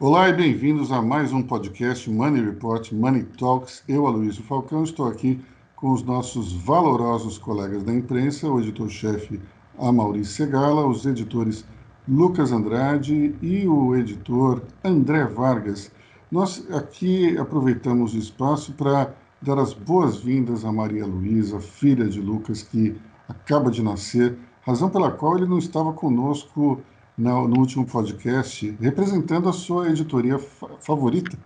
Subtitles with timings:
[0.00, 3.82] Olá e bem-vindos a mais um podcast Money Report, Money Talks.
[3.88, 5.40] Eu, Aloysio Falcão, estou aqui
[5.74, 9.40] com os nossos valorosos colegas da imprensa, o editor-chefe
[9.76, 11.64] Amaury Segala, os editores
[12.06, 15.90] Lucas Andrade e o editor André Vargas.
[16.30, 19.12] Nós aqui aproveitamos o espaço para
[19.42, 22.94] dar as boas-vindas a Maria Luísa, filha de Lucas, que
[23.28, 26.80] acaba de nascer, razão pela qual ele não estava conosco
[27.18, 31.36] no, no último podcast, representando a sua editoria fa favorita,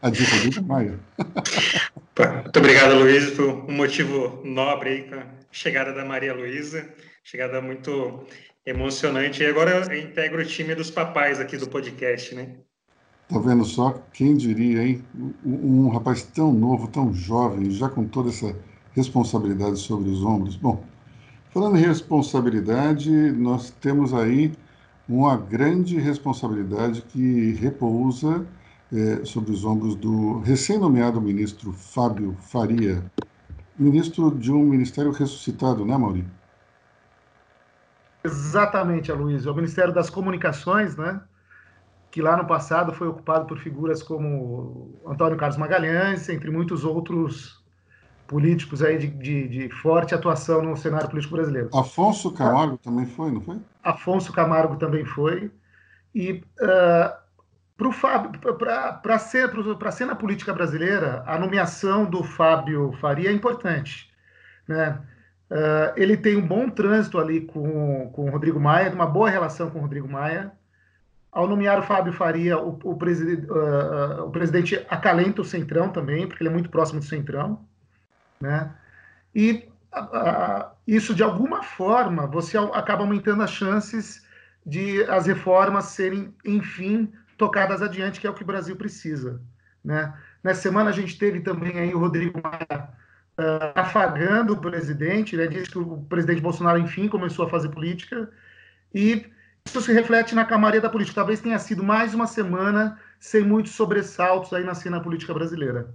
[0.00, 1.00] a de Rodrigo Maia.
[2.16, 6.88] Muito obrigado, Luiz, por um motivo nobre aí com a chegada da Maria Luísa,
[7.22, 8.24] chegada muito
[8.64, 9.42] emocionante.
[9.42, 12.56] E agora eu integro o time dos papais aqui do podcast, né?
[13.28, 14.02] Tá vendo só?
[14.12, 15.04] Quem diria, hein?
[15.44, 18.56] Um, um rapaz tão novo, tão jovem, já com toda essa
[18.92, 20.56] responsabilidade sobre os ombros.
[20.56, 20.82] Bom,
[21.50, 24.52] falando em responsabilidade, nós temos aí
[25.08, 28.46] uma grande responsabilidade que repousa
[28.92, 33.04] é, sobre os ombros do recém-nomeado ministro Fábio Faria,
[33.78, 36.30] ministro de um ministério ressuscitado, né, Maurício?
[38.24, 39.48] Exatamente, Aloysio.
[39.48, 41.20] É o Ministério das Comunicações, né?
[42.10, 47.64] Que lá no passado foi ocupado por figuras como Antônio Carlos Magalhães, entre muitos outros
[48.26, 51.70] políticos aí de, de, de, forte atuação no cenário político brasileiro.
[51.72, 53.58] Afonso Camargo ah, também foi, não foi?
[53.82, 55.50] Afonso Camargo também foi.
[56.14, 57.26] E uh,
[59.02, 64.10] para a cena política brasileira, a nomeação do Fábio Faria é importante,
[64.66, 64.98] né?
[65.48, 69.70] Uh, ele tem um bom trânsito ali com, com o Rodrigo Maia, uma boa relação
[69.70, 70.50] com o Rodrigo Maia.
[71.30, 76.26] Ao nomear o Fábio Faria, o, o, preside, uh, o presidente acalenta o Centrão também,
[76.26, 77.64] porque ele é muito próximo do Centrão.
[78.40, 78.70] Né?
[79.34, 79.68] E
[80.86, 84.24] isso, de alguma forma, você acaba aumentando as chances
[84.64, 89.40] de as reformas serem, enfim, tocadas adiante, que é o que o Brasil precisa.
[89.84, 90.12] Né?
[90.42, 92.88] Nessa semana a gente teve também aí o Rodrigo Maia
[93.38, 95.46] uh, afagando o presidente, né?
[95.46, 98.28] disse que o presidente Bolsonaro, enfim, começou a fazer política,
[98.92, 99.26] e
[99.64, 101.16] isso se reflete na camaria da política.
[101.16, 105.94] Talvez tenha sido mais uma semana sem muitos sobressaltos aí na cena política brasileira.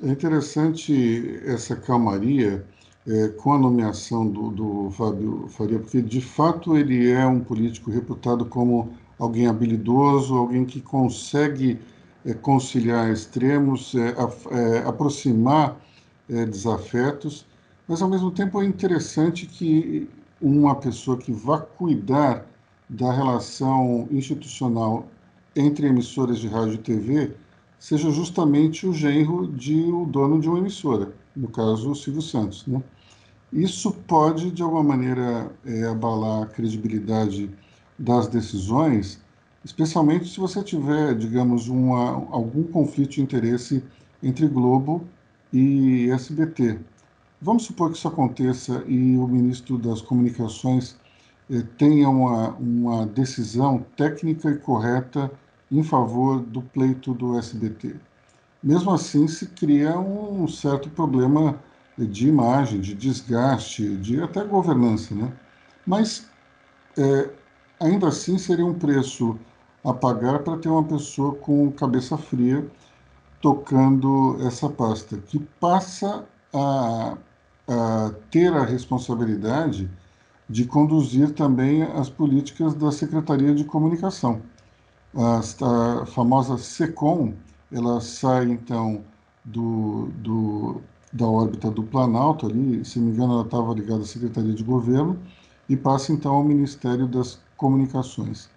[0.00, 2.64] É interessante essa calmaria
[3.04, 7.90] é, com a nomeação do, do Fábio Faria, porque de fato ele é um político
[7.90, 11.80] reputado como alguém habilidoso, alguém que consegue
[12.24, 14.14] é, conciliar extremos, é,
[14.54, 15.76] é aproximar
[16.30, 17.44] é, desafetos,
[17.88, 20.08] mas ao mesmo tempo é interessante que
[20.40, 22.46] uma pessoa que vá cuidar
[22.88, 25.08] da relação institucional
[25.56, 27.34] entre emissoras de rádio e TV
[27.78, 32.66] seja justamente o genro de o dono de uma emissora, no caso o Silvio Santos.
[32.66, 32.82] Né?
[33.52, 37.50] Isso pode, de alguma maneira, é, abalar a credibilidade
[37.98, 39.20] das decisões,
[39.64, 43.82] especialmente se você tiver, digamos, uma, algum conflito de interesse
[44.22, 45.04] entre Globo
[45.52, 46.78] e SBT.
[47.40, 50.96] Vamos supor que isso aconteça e o ministro das Comunicações
[51.50, 55.30] eh, tenha uma, uma decisão técnica e correta
[55.70, 57.96] em favor do pleito do SBT.
[58.62, 61.58] Mesmo assim, se cria um certo problema
[61.96, 65.32] de imagem, de desgaste, de até governança, né?
[65.86, 66.28] Mas
[66.96, 67.30] é,
[67.80, 69.38] ainda assim seria um preço
[69.84, 72.68] a pagar para ter uma pessoa com cabeça fria
[73.40, 77.16] tocando essa pasta, que passa a,
[77.68, 79.88] a ter a responsabilidade
[80.48, 84.42] de conduzir também as políticas da Secretaria de Comunicação.
[85.18, 87.34] A, famosa SECOM,
[87.72, 89.02] ela sai então
[89.44, 90.80] do, do,
[91.12, 95.18] da órbita do Planalto ali, se me engano ela estava ligada à Secretaria de Governo,
[95.68, 98.48] e passa então ao Ministério das Comunicações.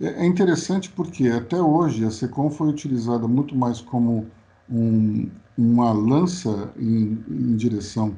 [0.00, 4.28] É, é interessante porque até hoje a SECOM foi utilizada muito mais como
[4.70, 5.28] um,
[5.58, 8.14] uma lança em, em direção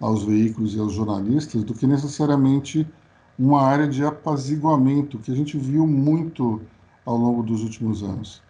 [0.00, 2.86] aos veículos e aos jornalistas do que necessariamente
[3.36, 6.60] uma área de apaziguamento que a gente viu muito
[7.04, 8.42] ao longo dos últimos anos.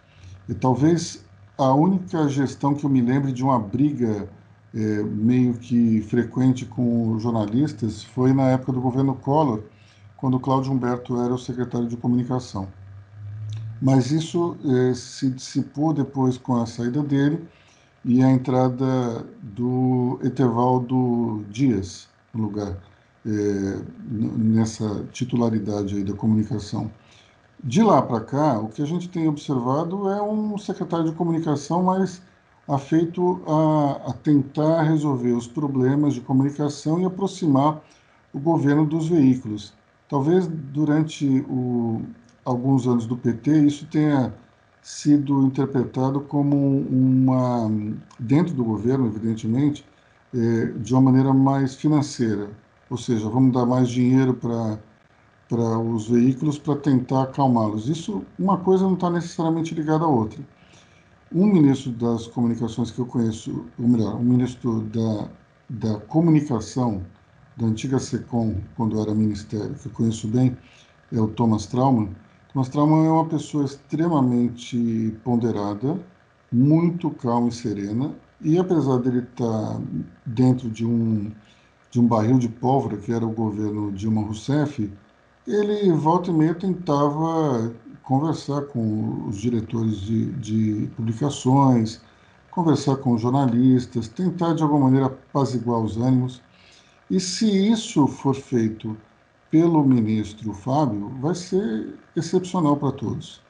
[0.49, 1.25] E talvez
[1.57, 4.29] a única gestão que eu me lembre de uma briga
[4.75, 9.63] é, meio que frequente com jornalistas foi na época do governo Collor,
[10.17, 12.69] quando Cláudio Humberto era o secretário de comunicação.
[13.81, 17.45] Mas isso é, se dissipou depois com a saída dele
[18.05, 22.77] e a entrada do Etevaldo Dias no lugar,
[23.27, 23.79] é,
[24.09, 26.91] nessa titularidade da comunicação.
[27.63, 31.83] De lá para cá, o que a gente tem observado é um secretário de comunicação
[31.83, 32.21] mais
[32.67, 37.81] afeito a, a tentar resolver os problemas de comunicação e aproximar
[38.33, 39.73] o governo dos veículos.
[40.09, 42.03] Talvez durante o,
[42.45, 44.35] alguns anos do PT isso tenha
[44.83, 47.71] sido interpretado como uma,
[48.19, 49.87] dentro do governo, evidentemente,
[50.35, 52.51] é, de uma maneira mais financeira.
[52.91, 54.79] Ou seja, vamos dar mais dinheiro para
[55.53, 57.87] para os veículos para tentar acalmá-los.
[57.87, 60.43] Isso, uma coisa não está necessariamente ligada à outra.
[61.31, 65.29] Um ministro das comunicações que eu conheço, ou melhor, um ministro da,
[65.69, 67.03] da comunicação
[67.59, 70.57] da antiga SECOM, quando era ministério, que eu conheço bem,
[71.13, 72.09] é o Thomas Trauman.
[72.51, 76.01] Thomas Trauman é uma pessoa extremamente ponderada,
[76.51, 79.79] muito calma e serena, e apesar dele estar
[80.25, 81.31] dentro de um,
[81.91, 84.91] de um barril de pólvora, que era o governo Dilma Rousseff,
[85.47, 87.73] ele volta e meia tentava
[88.03, 92.01] conversar com os diretores de, de publicações,
[92.51, 96.43] conversar com os jornalistas, tentar de alguma maneira apaziguar os ânimos.
[97.11, 98.97] E se isso for feito
[99.51, 103.43] pelo ministro Fábio, vai ser excepcional para todos.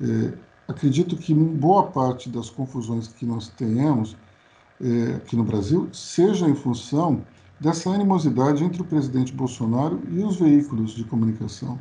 [0.00, 0.32] É,
[0.68, 4.16] acredito que boa parte das confusões que nós tenhamos
[4.80, 7.22] é, aqui no Brasil seja em função
[7.60, 11.78] dessa animosidade entre o presidente Bolsonaro e os veículos de comunicação.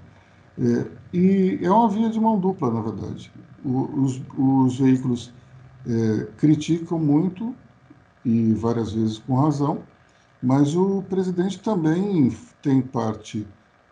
[0.57, 3.31] É, e é uma via de mão dupla, na verdade.
[3.63, 5.33] O, os, os, veículos
[5.85, 7.53] é, criticam muito,
[8.23, 9.83] e várias vezes com razão,
[10.41, 13.45] mas o presidente também tem parte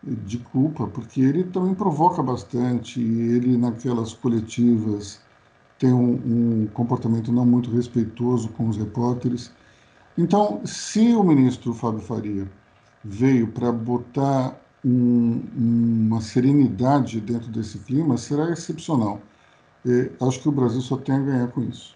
[0.03, 5.21] de culpa, porque ele também provoca bastante, ele naquelas coletivas
[5.79, 9.51] tem um, um comportamento não muito respeitoso com os repórteres.
[10.17, 12.47] Então, se o ministro Fábio Faria
[13.03, 14.55] veio para botar
[14.85, 19.21] um, uma serenidade dentro desse clima, será excepcional.
[19.85, 21.95] E acho que o Brasil só tem a ganhar com isso.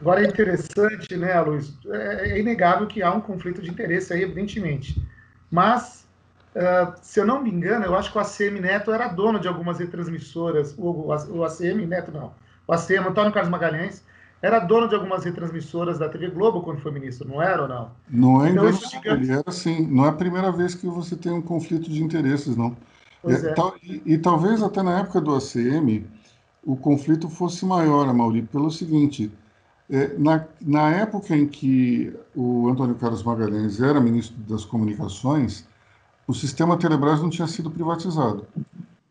[0.00, 1.72] Agora é interessante, né, Luiz?
[1.86, 5.02] É, é inegável que há um conflito de interesse aí, evidentemente.
[5.50, 6.06] Mas,
[6.54, 9.48] uh, se eu não me engano, eu acho que o ACM Neto era dono de
[9.48, 10.74] algumas retransmissoras.
[10.76, 12.34] O, o ACM Neto, não.
[12.66, 14.04] O ACM, Antônio Carlos Magalhães,
[14.42, 17.90] era dono de algumas retransmissoras da TV Globo quando foi ministro, não era ou não?
[18.08, 19.28] Não é então, engano, digamos...
[19.28, 19.86] ele era sim.
[19.86, 22.76] Não é a primeira vez que você tem um conflito de interesses, não.
[23.22, 23.54] Pois é, é.
[23.54, 26.06] Tal, e, e, talvez até na época do ACM
[26.64, 29.32] o conflito fosse maior, Mauri, pelo seguinte:
[29.88, 35.66] é, na, na época em que o Antônio Carlos Magalhães era ministro das Comunicações,
[36.26, 38.46] o sistema Telebrás não tinha sido privatizado.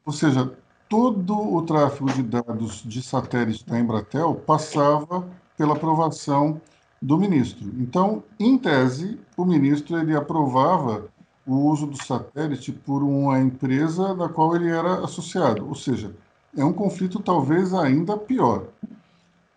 [0.05, 0.51] Ou seja,
[0.87, 5.27] todo o tráfego de dados de satélite da Embratel passava
[5.57, 6.61] pela aprovação
[7.01, 7.71] do ministro.
[7.77, 11.05] Então, em tese, o ministro ele aprovava
[11.45, 15.67] o uso do satélite por uma empresa da qual ele era associado.
[15.67, 16.15] Ou seja,
[16.57, 18.65] é um conflito talvez ainda pior.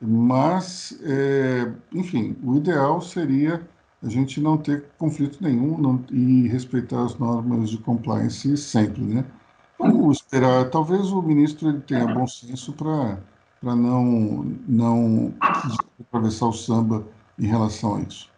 [0.01, 3.67] Mas, é, enfim, o ideal seria
[4.03, 9.25] a gente não ter conflito nenhum não, e respeitar as normas de compliance sempre, né?
[9.79, 10.69] Vamos esperar.
[10.71, 13.19] Talvez o ministro ele tenha bom senso para
[13.63, 15.35] não, não
[16.01, 17.07] atravessar o samba
[17.39, 18.29] em relação a isso.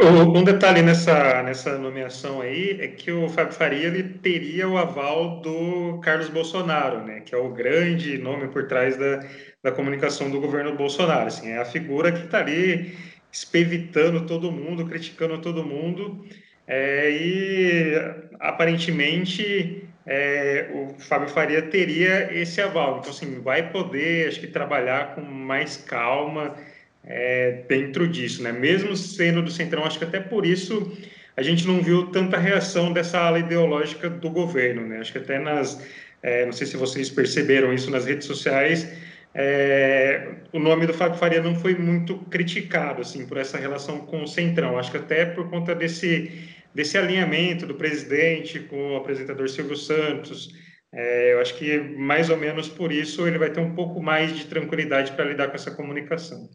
[0.00, 5.40] Um detalhe nessa, nessa nomeação aí é que o Fábio Faria ele teria o aval
[5.40, 9.24] do Carlos Bolsonaro, né, que é o grande nome por trás da,
[9.60, 11.26] da comunicação do governo Bolsonaro.
[11.26, 12.96] Assim, é a figura que está ali
[13.32, 16.24] espevitando todo mundo, criticando todo mundo,
[16.64, 17.94] é, e
[18.38, 22.98] aparentemente é, o Fábio Faria teria esse aval.
[22.98, 26.56] Então, assim, vai poder, acho que, trabalhar com mais calma
[27.04, 28.50] é, dentro disso, né?
[28.50, 30.96] Mesmo sendo do Centrão, acho que até por isso
[31.36, 34.98] a gente não viu tanta reação dessa ala ideológica do governo, né?
[35.00, 35.86] Acho que até nas,
[36.22, 38.90] é, não sei se vocês perceberam isso nas redes sociais,
[39.34, 44.22] é, o nome do Fábio Faria não foi muito criticado, assim, por essa relação com
[44.22, 44.78] o Centrão.
[44.78, 50.54] Acho que até por conta desse desse alinhamento do presidente com o apresentador Silvio Santos.
[50.92, 54.34] É, eu acho que mais ou menos por isso ele vai ter um pouco mais
[54.34, 56.48] de tranquilidade para lidar com essa comunicação.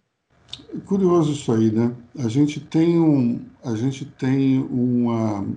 [0.85, 1.95] Curioso isso aí, né?
[2.17, 5.47] A gente tem um, a gente tem uma,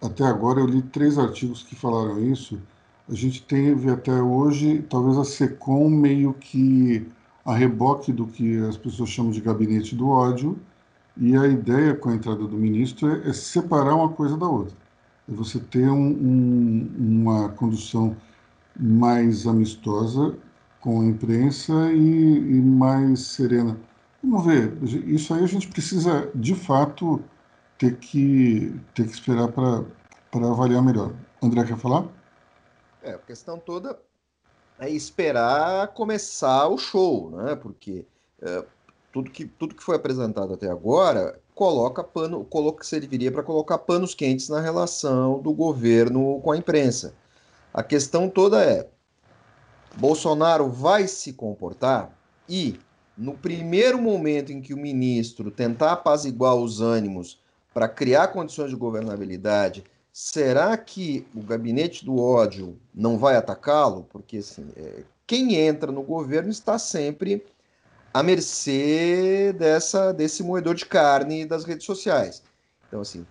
[0.00, 2.60] até agora eu li três artigos que falaram isso.
[3.08, 7.06] A gente teve até hoje, talvez a Secom meio que
[7.44, 10.58] a reboque do que as pessoas chamam de gabinete do ódio,
[11.16, 14.76] e a ideia com a entrada do ministro é, é separar uma coisa da outra.
[15.28, 18.16] É você ter um, um, uma condução
[18.78, 20.36] mais amistosa
[20.80, 23.78] com a imprensa e, e, mais serena.
[24.22, 27.22] Vamos ver, isso aí a gente precisa, de fato,
[27.78, 31.12] ter que, ter que esperar para avaliar melhor.
[31.42, 32.06] André, quer falar?
[33.02, 33.98] É, a questão toda
[34.78, 37.56] é esperar começar o show, né?
[37.56, 38.04] Porque
[38.42, 38.64] é,
[39.16, 44.14] tudo que, tudo que foi apresentado até agora coloca pano, coloca, serviria para colocar panos
[44.14, 47.14] quentes na relação do governo com a imprensa.
[47.72, 48.86] A questão toda é
[49.96, 52.14] Bolsonaro vai se comportar
[52.46, 52.78] e,
[53.16, 57.40] no primeiro momento em que o ministro tentar apaziguar os ânimos
[57.72, 59.82] para criar condições de governabilidade,
[60.12, 64.06] será que o gabinete do ódio não vai atacá-lo?
[64.10, 67.46] Porque assim, é, quem entra no governo está sempre
[68.18, 72.42] à mercê dessa, desse moedor de carne das redes sociais.
[72.88, 73.26] Então, assim,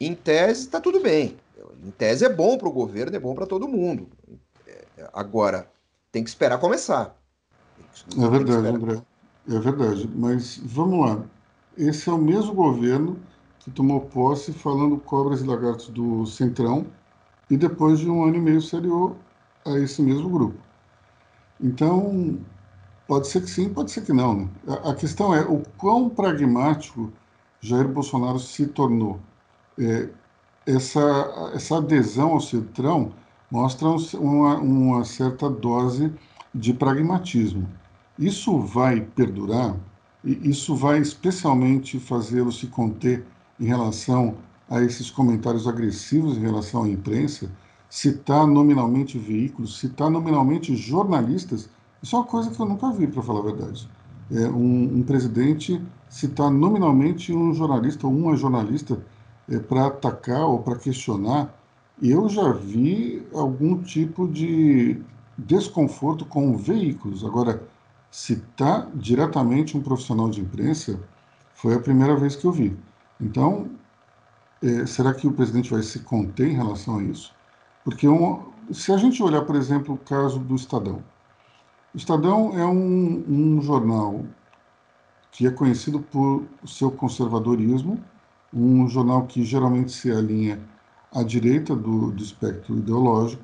[0.00, 1.36] em tese está tudo bem.
[1.84, 4.08] Em tese é bom para o governo, é bom para todo mundo.
[4.66, 5.70] É, agora,
[6.10, 7.16] tem que esperar começar.
[8.20, 9.02] É verdade, André.
[9.48, 10.10] É verdade.
[10.12, 11.24] Mas vamos lá.
[11.78, 13.20] Esse é o mesmo governo
[13.60, 16.84] que tomou posse falando cobras e lagartos do Centrão
[17.48, 19.16] e depois de um ano e meio se aliou
[19.64, 20.58] a esse mesmo grupo.
[21.60, 22.40] Então,
[23.06, 24.34] pode ser que sim, pode ser que não.
[24.36, 24.48] Né?
[24.84, 27.12] A, questão é o quão pragmático
[27.60, 29.20] Jair Bolsonaro se tornou.
[29.78, 30.08] É,
[30.66, 33.12] essa, essa adesão ao Centrão
[33.50, 36.12] mostra uma, uma certa dose
[36.54, 37.68] de pragmatismo.
[38.18, 39.76] Isso vai perdurar
[40.24, 43.24] e isso vai especialmente fazê-lo se conter
[43.60, 44.36] em relação
[44.68, 47.48] a esses comentários agressivos em relação à imprensa,
[47.88, 51.68] citar nominalmente veículos, citar nominalmente jornalistas,
[52.02, 53.88] isso é uma coisa que eu nunca vi, para falar a verdade.
[54.30, 58.98] É um, um, presidente citar nominalmente um jornalista ou uma jornalista
[59.48, 61.54] é, para atacar ou para questionar,
[62.02, 65.00] eu já vi algum tipo de
[65.38, 67.24] desconforto com veículos.
[67.24, 67.62] Agora,
[68.10, 71.00] citar diretamente um profissional de imprensa
[71.54, 72.76] foi a primeira vez que eu vi.
[73.20, 73.70] Então,
[74.62, 77.34] é, será que o presidente vai se conter em relação a isso?
[77.84, 81.02] Porque um, se a gente olhar, por exemplo, o caso do Estadão.
[81.96, 84.22] O Estadão é um, um jornal
[85.32, 87.98] que é conhecido por seu conservadorismo,
[88.52, 90.60] um jornal que geralmente se alinha
[91.10, 93.42] à direita do, do espectro ideológico.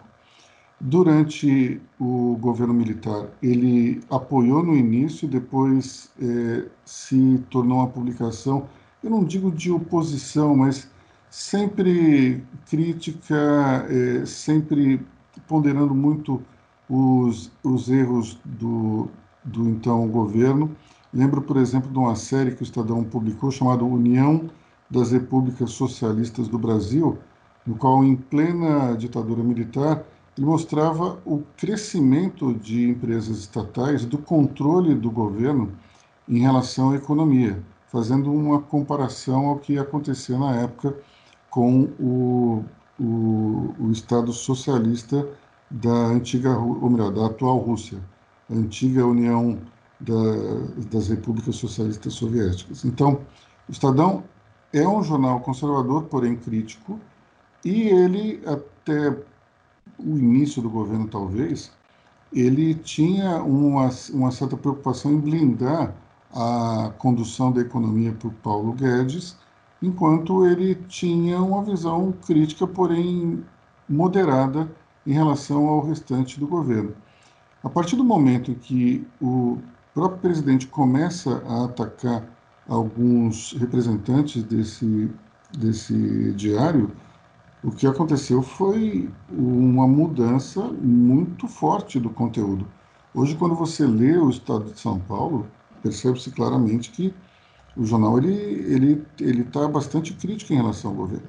[0.79, 8.69] Durante o governo militar, ele apoiou no início, depois é, se tornou uma publicação,
[9.03, 10.91] eu não digo de oposição, mas
[11.31, 15.01] sempre crítica, é, sempre
[15.49, 16.43] ponderando muito
[16.89, 19.09] os, os erros do,
[19.45, 20.75] do então governo.
[21.13, 24.49] Lembro, por exemplo, de uma série que o Estadão publicou chamada União
[24.91, 27.19] das Repúblicas Socialistas do Brasil,
[27.67, 30.05] no qual, em plena ditadura militar,
[30.37, 35.73] ele mostrava o crescimento de empresas estatais, do controle do governo
[36.29, 40.97] em relação à economia, fazendo uma comparação ao que acontecia na época
[41.51, 42.65] com o,
[42.99, 45.29] o, o Estado socialista
[45.73, 47.99] da antiga, ou melhor, da atual Rússia,
[48.51, 49.59] a antiga União
[49.99, 50.13] da,
[50.91, 52.85] das Repúblicas Socialistas Soviéticas.
[52.85, 53.21] Então,
[53.69, 54.25] o Estadão
[54.73, 57.01] é um jornal conservador, porém crítico,
[57.65, 59.11] e ele, até
[59.99, 61.73] o início do governo, talvez,
[62.33, 65.95] ele tinha uma, uma certa preocupação em blindar
[66.35, 69.37] a condução da economia por Paulo Guedes,
[69.83, 73.45] enquanto ele tinha uma visão crítica, porém
[73.89, 74.71] moderada,
[75.07, 76.95] em relação ao restante do governo.
[77.63, 79.59] A partir do momento que o
[79.95, 82.25] próprio presidente começa a atacar
[82.69, 85.11] alguns representantes desse,
[85.57, 86.91] desse diário,
[87.63, 92.67] o que aconteceu foi uma mudança muito forte do conteúdo.
[93.15, 95.47] Hoje, quando você lê o Estado de São Paulo,
[95.83, 97.15] percebe-se claramente que
[97.77, 101.29] o jornal ele ele ele está bastante crítico em relação ao governo.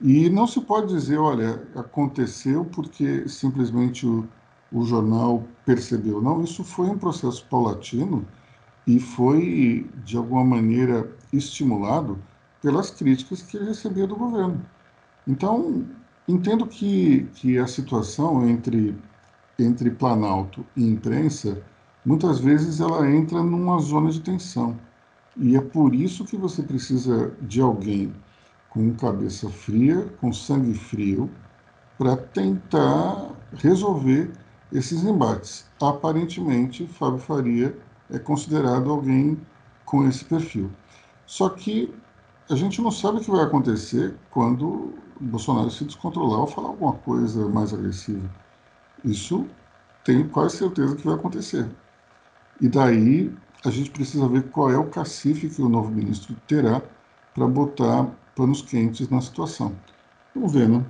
[0.00, 4.28] E não se pode dizer, olha, aconteceu porque simplesmente o,
[4.72, 6.20] o jornal percebeu.
[6.20, 8.26] Não, isso foi um processo paulatino
[8.86, 12.18] e foi, de alguma maneira, estimulado
[12.60, 14.64] pelas críticas que ele recebia do governo.
[15.26, 15.86] Então,
[16.28, 18.98] entendo que, que a situação entre,
[19.58, 21.62] entre Planalto e imprensa,
[22.04, 24.78] muitas vezes ela entra numa zona de tensão.
[25.36, 28.14] E é por isso que você precisa de alguém
[28.74, 31.30] com cabeça fria, com sangue frio,
[31.96, 34.32] para tentar resolver
[34.72, 35.64] esses embates.
[35.80, 37.78] Aparentemente, Fábio Faria
[38.10, 39.40] é considerado alguém
[39.84, 40.70] com esse perfil.
[41.24, 41.94] Só que
[42.50, 46.94] a gente não sabe o que vai acontecer quando Bolsonaro se descontrolar ou falar alguma
[46.94, 48.28] coisa mais agressiva.
[49.04, 49.46] Isso
[50.02, 51.70] tenho quase certeza que vai acontecer.
[52.60, 53.32] E daí
[53.64, 56.82] a gente precisa ver qual é o cacife que o novo ministro terá
[57.34, 59.74] para botar panos quentes na situação.
[60.34, 60.84] Vamos ver, né?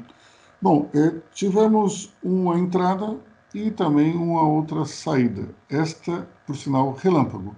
[0.61, 3.19] Bom, é, tivemos uma entrada
[3.55, 5.55] e também uma outra saída.
[5.69, 7.55] Esta, por sinal, relâmpago,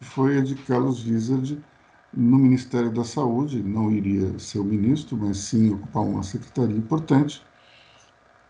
[0.00, 1.62] foi a de Carlos Wizard
[2.12, 3.62] no Ministério da Saúde.
[3.62, 7.42] Não iria ser o ministro, mas sim ocupar uma secretaria importante.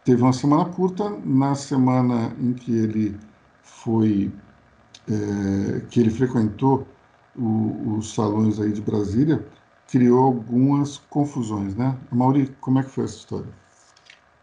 [0.04, 1.10] teve uma semana curta.
[1.24, 3.18] Na semana em que ele
[3.62, 4.32] foi,
[5.08, 6.86] é, que ele frequentou
[7.36, 9.46] o, os salões aí de Brasília,
[9.92, 11.98] criou algumas confusões, né?
[12.10, 13.52] Mauri, como é que foi essa história?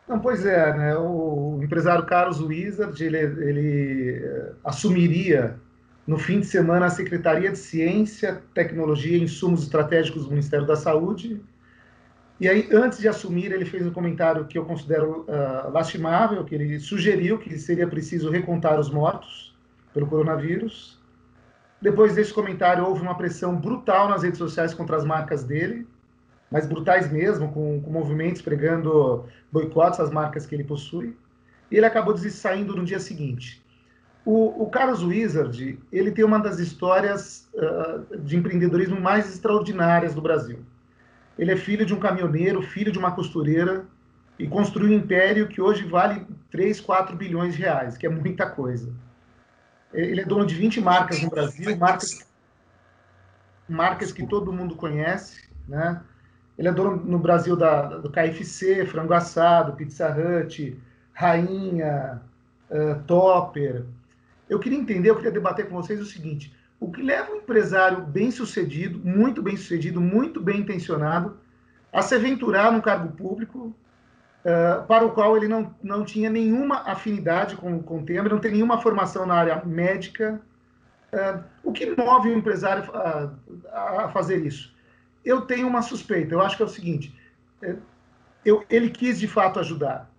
[0.08, 0.96] Não, pois é, né?
[0.96, 5.60] O empresário Carlos Wizard, ele, ele eh, assumiria
[6.06, 10.76] no fim de semana a Secretaria de Ciência, Tecnologia e Insumos Estratégicos do Ministério da
[10.76, 11.42] Saúde.
[12.40, 16.54] E aí, antes de assumir, ele fez um comentário que eu considero uh, lastimável, que
[16.54, 19.56] ele sugeriu que seria preciso recontar os mortos
[19.96, 20.99] pelo coronavírus.
[21.82, 25.88] Depois desse comentário, houve uma pressão brutal nas redes sociais contra as marcas dele,
[26.52, 31.16] mas brutais mesmo, com, com movimentos pregando boicotes às marcas que ele possui.
[31.72, 33.64] E ele acabou saindo no dia seguinte.
[34.26, 40.22] O, o Carlos Wizard, ele tem uma das histórias uh, de empreendedorismo mais extraordinárias do
[40.22, 40.60] Brasil.
[41.38, 43.86] Ele é filho de um caminhoneiro, filho de uma costureira,
[44.38, 48.50] e construiu um império que hoje vale 3, 4 bilhões de reais, que é muita
[48.50, 48.92] coisa.
[49.94, 52.28] Ele é dono de 20 marcas no Brasil, marcas,
[53.68, 56.02] marcas que todo mundo conhece, né?
[56.58, 60.78] Ele é dono no Brasil da, do KFC, Frango Assado, Pizza Hut,
[61.14, 62.22] Rainha,
[62.70, 63.86] uh, Topper.
[64.50, 68.02] Eu queria entender, eu queria debater com vocês o seguinte: o que leva um empresário
[68.02, 71.38] bem sucedido, muito bem sucedido, muito bem intencionado,
[71.92, 73.76] a se aventurar num cargo público
[74.88, 78.54] para o qual ele não, não tinha nenhuma afinidade com, com o tema, não tem
[78.54, 80.42] nenhuma formação na área médica.
[81.12, 84.74] Uh, o que move o empresário a, a fazer isso?
[85.24, 86.34] eu tenho uma suspeita.
[86.34, 87.16] Eu acho que é o seguinte:
[88.44, 90.10] eu, ele quis de fato ajudar.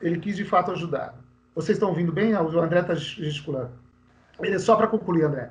[0.00, 1.14] Ele quis de fato ajudar.
[1.54, 2.34] Vocês estão ouvindo bem?
[2.34, 3.72] O André está gesticulando.
[4.40, 5.50] Ele, só para concluir, André.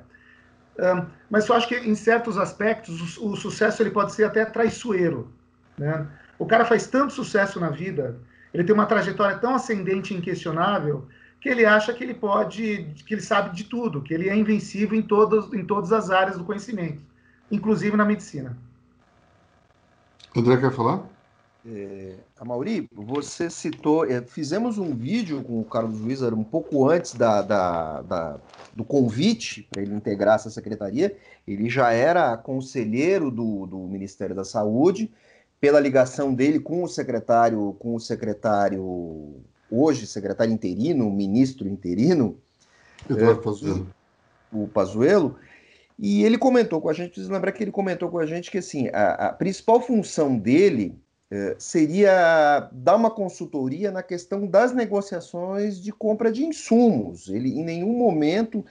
[0.78, 4.44] Um, mas eu acho que em certos aspectos o, o, sucesso ele pode ser até
[4.44, 5.32] traiçoeiro.
[5.78, 6.06] Né?
[6.38, 8.20] O cara faz tanto sucesso na vida,
[8.52, 11.06] ele tem uma trajetória tão ascendente e inquestionável
[11.40, 14.98] que ele acha que ele pode, que ele sabe de tudo, que ele é invencível
[14.98, 17.02] em, todos, em todas as áreas do conhecimento
[17.50, 18.56] inclusive na medicina.
[20.36, 21.08] André quer falar?
[21.66, 27.14] É, Mauri, você citou, é, fizemos um vídeo com o Carlos Wizard um pouco antes
[27.14, 28.40] da, da, da
[28.74, 31.16] do convite para ele integrar essa secretaria.
[31.48, 35.10] Ele já era conselheiro do, do Ministério da Saúde,
[35.64, 39.36] pela ligação dele com o secretário, com o secretário,
[39.70, 42.36] hoje secretário interino, ministro interino,
[43.08, 43.94] Eduardo é, Pazuello.
[44.52, 45.38] o Pazuello,
[45.98, 48.58] e ele comentou com a gente, precisa lembrar que ele comentou com a gente que
[48.58, 50.98] assim, a, a principal função dele
[51.30, 57.28] eh, seria dar uma consultoria na questão das negociações de compra de insumos.
[57.28, 58.62] Ele em nenhum momento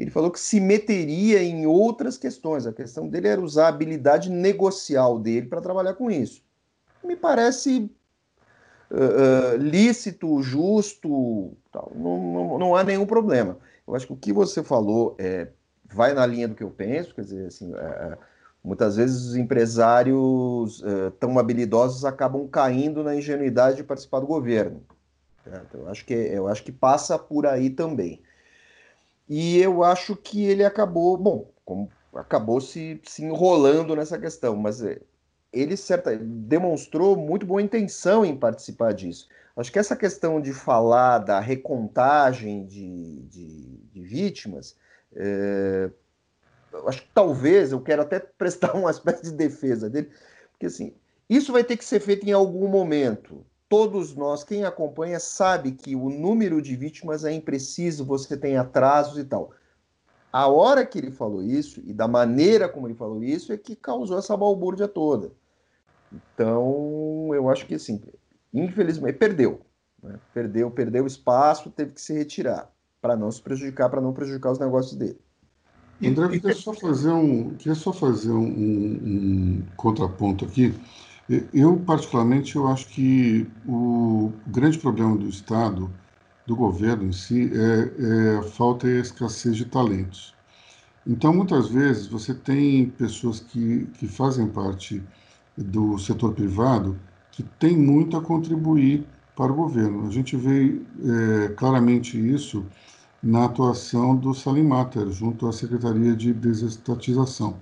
[0.00, 2.66] ele falou que se meteria em outras questões.
[2.66, 6.42] A questão dele era usar a habilidade negocial dele para trabalhar com isso.
[7.04, 7.90] Me parece
[8.90, 11.92] uh, uh, lícito, justo, tal.
[11.94, 13.58] Não, não, não há nenhum problema.
[13.86, 15.48] Eu acho que o que você falou é
[15.84, 18.18] vai na linha do que eu penso, quer dizer, assim, é, é
[18.64, 24.82] muitas vezes os empresários é, tão habilidosos acabam caindo na ingenuidade de participar do governo.
[25.44, 25.76] Certo?
[25.76, 28.22] Eu acho que eu acho que passa por aí também.
[29.30, 34.82] E eu acho que ele acabou, bom, como acabou se, se enrolando nessa questão, mas
[34.82, 35.00] é,
[35.52, 39.28] ele certa, demonstrou muito boa intenção em participar disso.
[39.56, 44.76] Acho que essa questão de falar da recontagem de, de, de vítimas
[45.14, 45.90] é,
[46.86, 50.10] acho que talvez eu quero até prestar uma espécie de defesa dele,
[50.50, 50.92] porque assim,
[51.28, 53.46] isso vai ter que ser feito em algum momento.
[53.70, 59.16] Todos nós, quem acompanha, sabe que o número de vítimas é impreciso, você tem atrasos
[59.16, 59.52] e tal.
[60.32, 63.76] A hora que ele falou isso, e da maneira como ele falou isso, é que
[63.76, 65.30] causou essa balbúrdia toda.
[66.12, 68.02] Então, eu acho que assim,
[68.52, 69.60] infelizmente, perdeu.
[70.02, 70.18] Né?
[70.34, 72.68] Perdeu, perdeu espaço, teve que se retirar
[73.00, 75.18] para não se prejudicar, para não prejudicar os negócios dele.
[76.02, 80.74] André, queria só fazer um, queria só fazer um, um, contraponto aqui.
[81.54, 85.88] Eu, particularmente, eu acho que o grande problema do Estado,
[86.44, 90.34] do governo em si, é, é a falta e a escassez de talentos.
[91.06, 95.00] Então, muitas vezes, você tem pessoas que, que fazem parte
[95.56, 96.98] do setor privado
[97.30, 100.08] que têm muito a contribuir para o governo.
[100.08, 100.82] A gente vê
[101.46, 102.66] é, claramente isso
[103.22, 107.56] na atuação do Salim Mater, junto à Secretaria de Desestatização.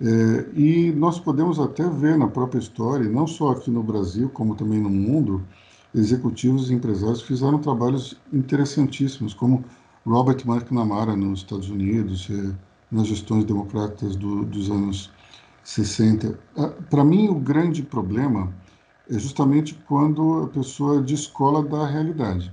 [0.00, 4.54] É, e nós podemos até ver na própria história, não só aqui no Brasil, como
[4.56, 5.46] também no mundo,
[5.94, 9.64] executivos e empresários fizeram trabalhos interessantíssimos, como
[10.06, 12.54] Robert McNamara nos Estados Unidos, é,
[12.90, 15.12] nas gestões democratas do, dos anos
[15.62, 16.38] 60.
[16.56, 18.52] Ah, Para mim, o grande problema
[19.10, 22.52] é justamente quando a pessoa descola da realidade.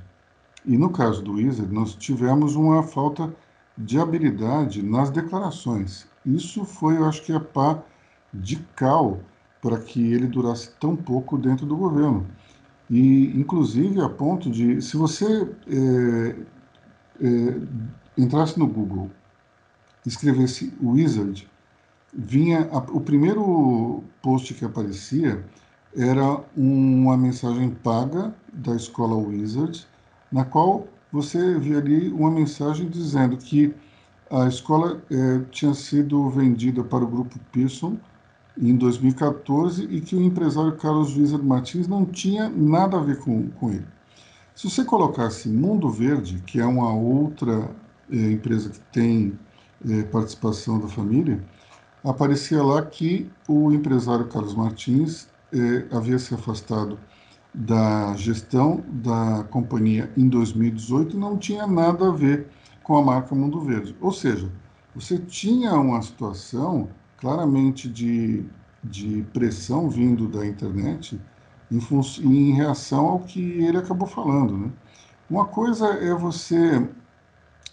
[0.66, 3.34] E no caso do Wizard, nós tivemos uma falta
[3.78, 6.09] de habilidade nas declarações.
[6.26, 7.82] Isso foi, eu acho que, a pá
[8.34, 9.20] de cal
[9.62, 12.26] para que ele durasse tão pouco dentro do governo.
[12.90, 16.36] E, inclusive, a ponto de, se você é,
[17.22, 17.62] é,
[18.18, 19.12] entrasse no Google,
[20.06, 21.48] escrevesse Wizard,
[22.14, 25.44] vinha a, o primeiro post que aparecia
[25.96, 29.86] era uma mensagem paga da escola Wizard,
[30.32, 33.74] na qual você via ali uma mensagem dizendo que
[34.32, 37.98] a escola é, tinha sido vendida para o grupo Pearson
[38.58, 43.50] em 2014 e que o empresário Carlos Wizard Martins não tinha nada a ver com,
[43.50, 43.86] com ele.
[44.54, 47.72] Se você colocasse Mundo Verde, que é uma outra
[48.12, 49.40] é, empresa que tem
[49.90, 51.44] é, participação da família,
[52.04, 55.28] aparecia lá que o empresário Carlos Martins
[55.92, 57.00] havia se afastado
[57.54, 62.48] da gestão da companhia em 2018 e não tinha nada a ver
[62.90, 63.96] com a marca Mundo Verde.
[64.02, 64.52] Ou seja,
[64.96, 68.44] você tinha uma situação claramente de,
[68.84, 71.22] de pressão vindo da internet
[71.72, 71.80] em,
[72.24, 74.58] em reação ao que ele acabou falando.
[74.58, 74.72] Né?
[75.30, 76.90] Uma coisa é você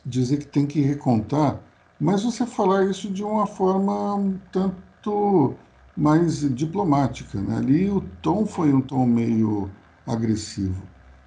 [0.05, 1.61] dizer que tem que recontar
[1.99, 5.55] mas você falar isso de uma forma um tanto
[5.97, 7.41] mais diplomática.
[7.41, 7.57] Né?
[7.57, 9.71] Ali o tom foi um tom meio
[10.07, 10.83] agressivo,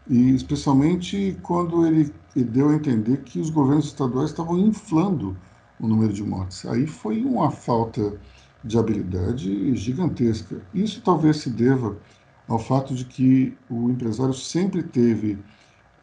[0.10, 5.38] e especialmente quando ele, deu a entender que os governos estaduais estavam inflando
[5.80, 6.66] o número de mortes.
[6.66, 8.20] Aí foi uma falta
[8.64, 10.62] de habilidade gigantesca.
[10.74, 11.98] Isso talvez se deva
[12.48, 15.38] ao fato de que o empresário sempre teve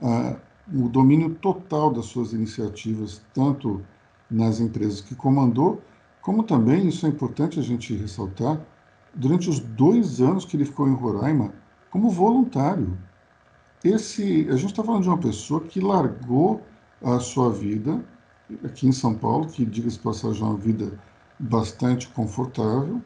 [0.00, 0.36] ah,
[0.72, 3.82] o domínio total das suas iniciativas, tanto
[4.30, 5.82] nas empresas que comandou,
[6.20, 8.60] como também, isso é importante a gente ressaltar,
[9.14, 11.52] durante os dois anos que ele ficou em Roraima,
[11.90, 12.98] como voluntário.
[13.86, 16.60] Esse, a gente está falando de uma pessoa que largou
[17.00, 18.04] a sua vida
[18.64, 20.98] aqui em São Paulo, que, diga-se passagem, é uma vida
[21.38, 23.00] bastante confortável,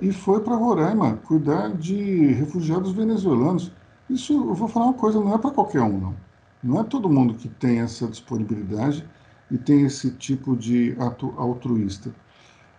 [0.00, 3.70] e foi para Roraima cuidar de refugiados venezuelanos.
[4.10, 6.16] Isso, eu vou falar uma coisa, não é para qualquer um, não.
[6.62, 9.08] Não é todo mundo que tem essa disponibilidade
[9.50, 12.12] e tem esse tipo de ato altruísta.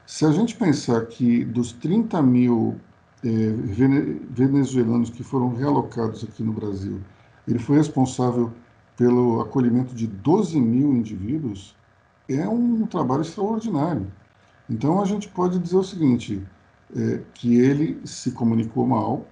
[0.05, 2.75] Se a gente pensar que dos 30 mil
[3.23, 3.29] é,
[4.29, 6.99] venezuelanos que foram realocados aqui no Brasil,
[7.47, 8.51] ele foi responsável
[8.95, 11.75] pelo acolhimento de 12 mil indivíduos,
[12.29, 14.07] é um trabalho extraordinário.
[14.69, 16.41] Então a gente pode dizer o seguinte,
[16.95, 19.25] é, que ele se comunicou mal,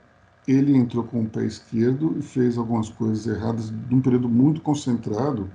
[0.47, 5.49] ele entrou com o pé esquerdo e fez algumas coisas erradas num período muito concentrado,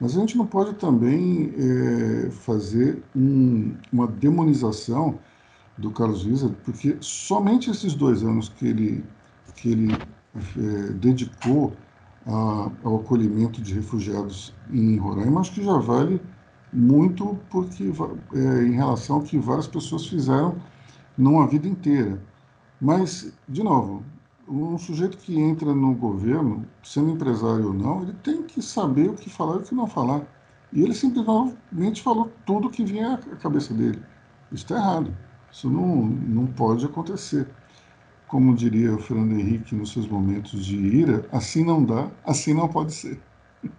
[0.00, 5.18] mas a gente não pode também é, fazer um, uma demonização
[5.78, 9.04] do Carlos Wieser, porque somente esses dois anos que ele,
[9.54, 11.72] que ele é, dedicou
[12.26, 16.20] a, ao acolhimento de refugiados em Roraima, acho que já vale
[16.72, 17.92] muito porque
[18.34, 20.56] é, em relação ao que várias pessoas fizeram
[21.16, 22.22] numa vida inteira.
[22.80, 24.02] Mas, de novo,
[24.48, 29.14] um sujeito que entra no governo, sendo empresário ou não, ele tem que saber o
[29.14, 30.22] que falar e o que não falar.
[30.72, 34.02] E ele simplesmente falou tudo que vinha à cabeça dele.
[34.50, 35.14] Isso está errado.
[35.50, 37.46] Isso não, não pode acontecer.
[38.32, 42.66] Como diria o Fernando Henrique nos seus momentos de ira, assim não dá, assim não
[42.66, 43.20] pode ser.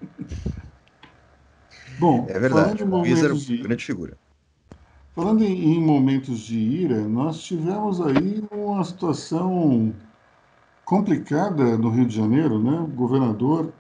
[1.98, 2.84] Bom, é verdade.
[2.84, 3.58] O Luiz era uma de...
[3.58, 4.16] grande figura.
[5.16, 9.92] Falando em, em momentos de ira, nós tivemos aí uma situação
[10.86, 12.80] complicada no Rio de Janeiro, né?
[12.80, 13.74] O governador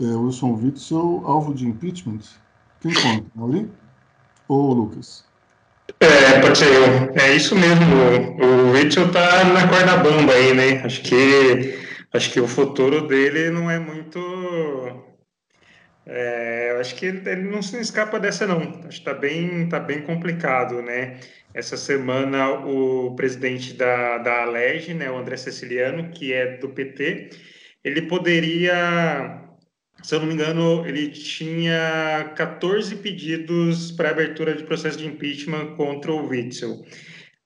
[0.00, 2.20] é, Wilson Witzel, alvo de impeachment.
[2.80, 3.26] Quem conta?
[3.34, 3.70] Mauri
[4.48, 5.27] ou Lucas?
[6.00, 7.12] É, pode ser eu.
[7.20, 7.84] É isso mesmo.
[8.40, 10.82] O Witzel tá na corda bamba aí, né?
[10.84, 11.78] Acho que,
[12.12, 14.18] acho que o futuro dele não é muito.
[16.06, 18.80] É, acho que ele, não se escapa dessa, não.
[18.86, 21.18] Acho que tá bem, tá bem complicado, né?
[21.52, 27.30] Essa semana, o presidente da, da Aleg, né, o André Ceciliano, que é do PT,
[27.82, 29.47] ele poderia,
[30.02, 35.74] se eu não me engano, ele tinha 14 pedidos para abertura de processo de impeachment
[35.76, 36.84] contra o Witzel.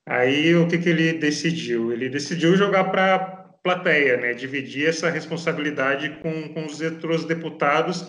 [0.05, 1.91] Aí, o que, que ele decidiu?
[1.91, 3.19] Ele decidiu jogar para
[3.63, 8.05] plateia, né, dividir essa responsabilidade com, com os outros deputados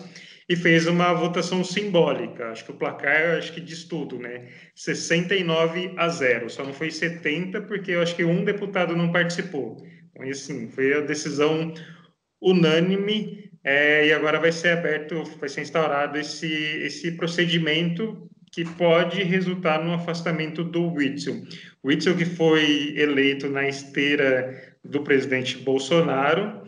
[0.47, 2.51] e fez uma votação simbólica.
[2.51, 4.47] Acho que o placar, acho que diz tudo, né?
[4.75, 6.49] 69 a 0.
[6.49, 9.77] Só não foi 70 porque eu acho que um deputado não participou.
[10.11, 11.73] Então, assim, foi a decisão
[12.41, 19.23] unânime é, e agora vai ser aberto, vai ser instaurado esse, esse procedimento que pode
[19.23, 21.41] resultar no afastamento do Witzel.
[21.81, 26.61] O Witzel que foi eleito na esteira do presidente Bolsonaro,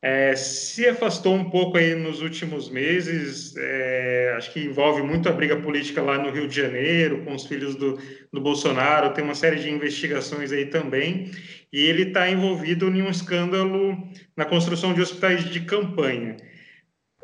[0.00, 5.32] é, se afastou um pouco aí nos últimos meses, é, acho que envolve muito a
[5.32, 7.98] briga política lá no Rio de Janeiro, com os filhos do,
[8.32, 11.32] do Bolsonaro, tem uma série de investigações aí também,
[11.72, 13.96] e ele está envolvido em um escândalo
[14.36, 16.36] na construção de hospitais de campanha.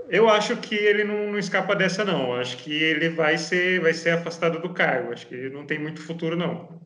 [0.08, 2.34] Eu acho que ele não, não escapa dessa, não.
[2.34, 5.12] Acho que ele vai ser, vai ser afastado do cargo.
[5.12, 6.80] Acho que não tem muito futuro, não.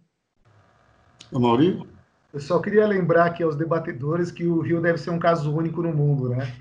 [1.33, 1.98] Maurício?
[2.39, 5.83] Eu só queria lembrar aqui aos debatedores que o Rio deve ser um caso único
[5.83, 6.55] no mundo, né?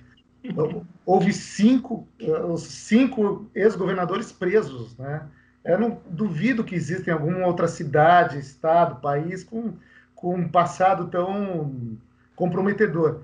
[1.06, 2.08] Houve cinco,
[2.50, 5.22] os cinco ex-governadores presos, né?
[5.64, 9.74] Eu não duvido que existem alguma outra cidade, estado, país com,
[10.16, 11.96] com um passado tão
[12.36, 13.22] comprometedor.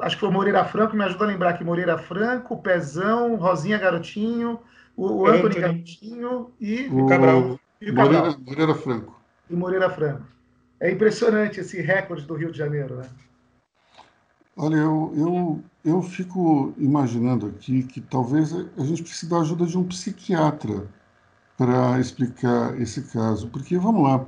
[0.00, 4.58] Acho que foi Moreira Franco, me ajuda a lembrar que Moreira Franco, Pezão, Rosinha Garotinho,
[4.96, 7.60] o, o Anthony Garotinho e o Cabral.
[7.78, 8.22] E o Cabral.
[8.22, 9.20] Moreira, Moreira Franco.
[9.50, 10.39] E Moreira Franco.
[10.80, 13.08] É impressionante esse recorde do Rio de Janeiro, né?
[14.56, 19.76] Olha, eu, eu, eu fico imaginando aqui que talvez a gente precise da ajuda de
[19.76, 20.88] um psiquiatra
[21.56, 23.48] para explicar esse caso.
[23.48, 24.26] Porque, vamos lá,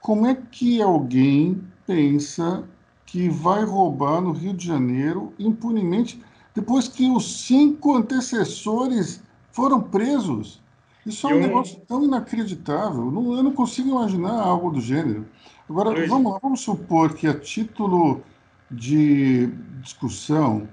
[0.00, 2.64] como é que alguém pensa
[3.06, 6.20] que vai roubar no Rio de Janeiro impunemente
[6.54, 10.60] depois que os cinco antecessores foram presos?
[11.06, 11.40] Isso é um eu...
[11.40, 13.10] negócio tão inacreditável.
[13.10, 15.26] Não, eu não consigo imaginar algo do gênero.
[15.68, 16.08] Agora, Luiz.
[16.08, 18.22] vamos lá, vamos supor que a título
[18.70, 19.46] de
[19.80, 20.68] discussão,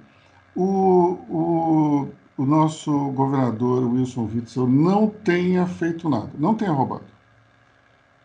[0.56, 7.06] o, o, o nosso governador Wilson Witzel não tenha feito nada, não tenha roubado.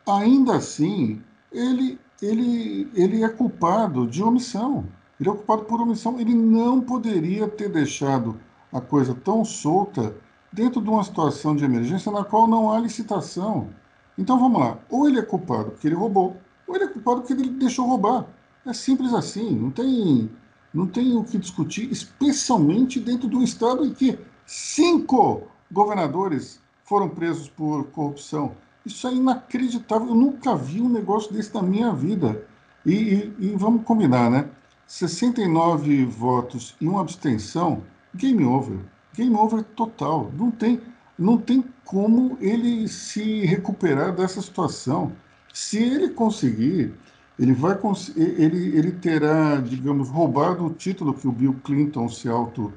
[0.08, 1.20] Ainda assim,
[1.52, 4.86] ele, ele, ele é culpado de omissão.
[5.18, 6.20] Ele é culpado por omissão.
[6.20, 8.38] Ele não poderia ter deixado
[8.72, 10.14] a coisa tão solta
[10.56, 13.68] dentro de uma situação de emergência na qual não há licitação.
[14.16, 14.78] Então vamos lá.
[14.88, 18.26] Ou ele é culpado porque ele roubou, ou ele é culpado porque ele deixou roubar.
[18.64, 20.30] É simples assim, não tem,
[20.72, 27.10] não tem o que discutir, especialmente dentro de um estado em que cinco governadores foram
[27.10, 28.52] presos por corrupção.
[28.86, 30.08] Isso é inacreditável.
[30.08, 32.42] Eu nunca vi um negócio desse na minha vida.
[32.86, 34.48] E, e, e vamos combinar, né?
[34.86, 37.82] 69 votos e uma abstenção,
[38.14, 38.78] game over.
[39.16, 40.31] Game over total.
[40.37, 40.81] Não tem,
[41.18, 45.12] não tem como ele se recuperar dessa situação.
[45.52, 46.92] Se ele conseguir,
[47.38, 47.79] ele vai
[48.16, 52.72] ele, ele terá, digamos, roubado o título que o Bill Clinton se auto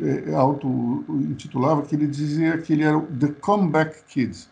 [0.00, 4.48] é, auto intitulava, que ele dizia que ele era o The Comeback Kids,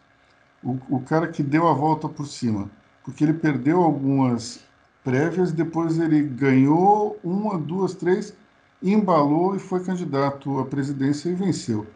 [0.62, 2.70] o, o cara que deu a volta por cima,
[3.02, 4.60] porque ele perdeu algumas
[5.02, 8.36] prévias, depois ele ganhou uma, duas, três,
[8.82, 11.86] embalou e foi candidato à presidência e venceu.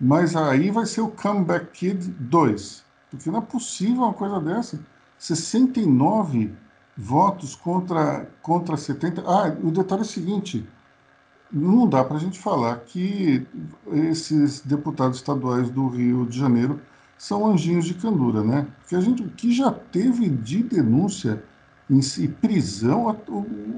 [0.00, 2.84] Mas aí vai ser o Comeback Kid 2.
[3.10, 4.80] Porque não é possível uma coisa dessa.
[5.18, 6.52] 69
[6.96, 9.22] votos contra, contra 70.
[9.26, 10.66] Ah, o detalhe é o seguinte:
[11.52, 13.46] não dá para a gente falar que
[13.92, 16.80] esses deputados estaduais do Rio de Janeiro
[17.16, 18.66] são anjinhos de candura, né?
[18.80, 21.42] Porque a gente, o que já teve de denúncia
[21.88, 23.16] em prisão,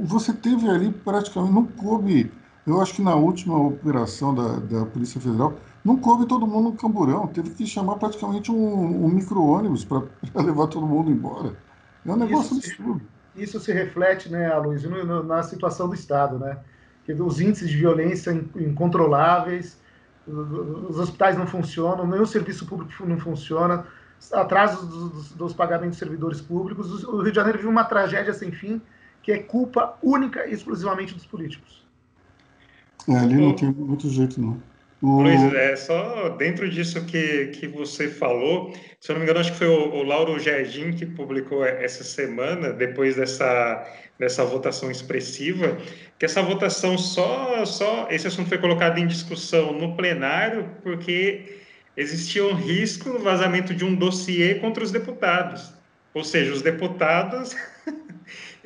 [0.02, 2.32] você teve ali praticamente, não coube,
[2.66, 6.76] eu acho que na última operação da, da Polícia Federal, não coube todo mundo no
[6.76, 10.02] camburão, teve que chamar praticamente um, um micro-ônibus para
[10.42, 11.56] levar todo mundo embora.
[12.04, 13.02] É um negócio isso, absurdo.
[13.36, 14.90] Isso se reflete, né, Aloysio,
[15.22, 16.58] na situação do Estado, né?
[17.20, 19.78] Os índices de violência incontroláveis,
[20.26, 23.86] os hospitais não funcionam, nem o serviço público não funciona,
[24.32, 27.04] atrasos dos, dos pagamentos de servidores públicos.
[27.04, 28.82] O Rio de Janeiro vive uma tragédia sem fim,
[29.22, 31.85] que é culpa única e exclusivamente dos políticos.
[33.08, 34.60] É, ali não tem muito jeito, não.
[35.02, 35.22] O...
[35.22, 39.52] Luiz, é só dentro disso que, que você falou, se eu não me engano, acho
[39.52, 43.86] que foi o, o Lauro Jardim que publicou essa semana, depois dessa,
[44.18, 45.76] dessa votação expressiva,
[46.18, 51.60] que essa votação só, só, esse assunto foi colocado em discussão no plenário porque
[51.96, 55.74] existia um risco no vazamento de um dossiê contra os deputados.
[56.14, 57.54] Ou seja, os deputados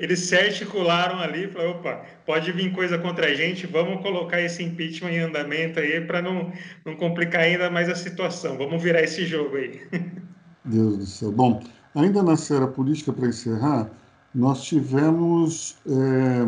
[0.00, 4.40] eles se articularam ali e falaram, opa, pode vir coisa contra a gente, vamos colocar
[4.40, 6.50] esse impeachment em andamento aí para não,
[6.86, 8.56] não complicar ainda mais a situação.
[8.56, 9.78] Vamos virar esse jogo aí.
[10.64, 11.30] Deus do céu.
[11.30, 11.62] Bom,
[11.94, 13.90] ainda na esfera política, para encerrar,
[14.34, 16.46] nós tivemos é,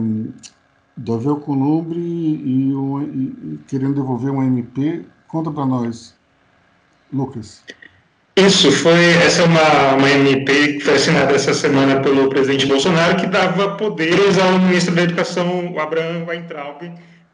[0.96, 5.04] Davi Alcolumbre e, e, querendo devolver um MP.
[5.28, 6.14] Conta para nós,
[7.12, 7.62] Lucas.
[8.36, 13.16] Isso, foi, essa é uma, uma MP que foi assinada essa semana pelo presidente Bolsonaro,
[13.16, 16.80] que dava poderes ao ministro da Educação, o Abraham Weintraub,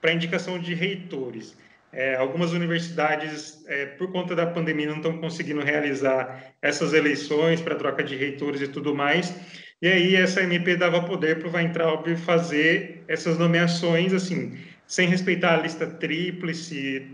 [0.01, 1.57] para indicação de reitores.
[1.93, 7.77] É, algumas universidades, é, por conta da pandemia, não estão conseguindo realizar essas eleições para
[7.77, 9.33] troca de reitores e tudo mais.
[9.81, 15.55] E aí essa MP dava poder para o Weintraub fazer essas nomeações, assim, sem respeitar
[15.55, 17.07] a lista tríplice.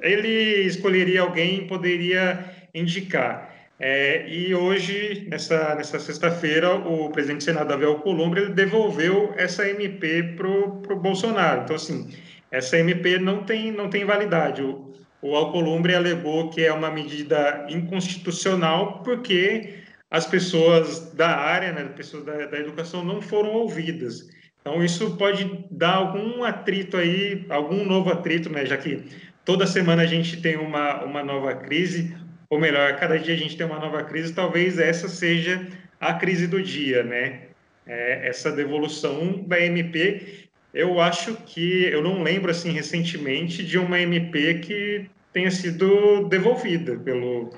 [0.00, 3.52] Ele escolheria alguém poderia indicar.
[3.78, 10.34] É, e hoje, nessa, nessa sexta-feira, o presidente do Senado, Davi Alcolumbre, devolveu essa MP
[10.36, 11.62] para o Bolsonaro.
[11.62, 12.08] Então, assim,
[12.50, 14.62] essa MP não tem, não tem validade.
[14.62, 21.84] O, o Alcolumbre alegou que é uma medida inconstitucional porque as pessoas da área, né,
[21.96, 24.28] pessoas da, da educação, não foram ouvidas.
[24.60, 29.02] Então, isso pode dar algum atrito aí, algum novo atrito, né, já que
[29.44, 32.14] toda semana a gente tem uma, uma nova crise,
[32.52, 35.66] ou melhor, cada dia a gente tem uma nova crise, talvez essa seja
[35.98, 37.44] a crise do dia, né?
[37.86, 43.98] É, essa devolução da MP eu acho que eu não lembro assim recentemente de uma
[43.98, 47.54] MP que tenha sido devolvida pelo,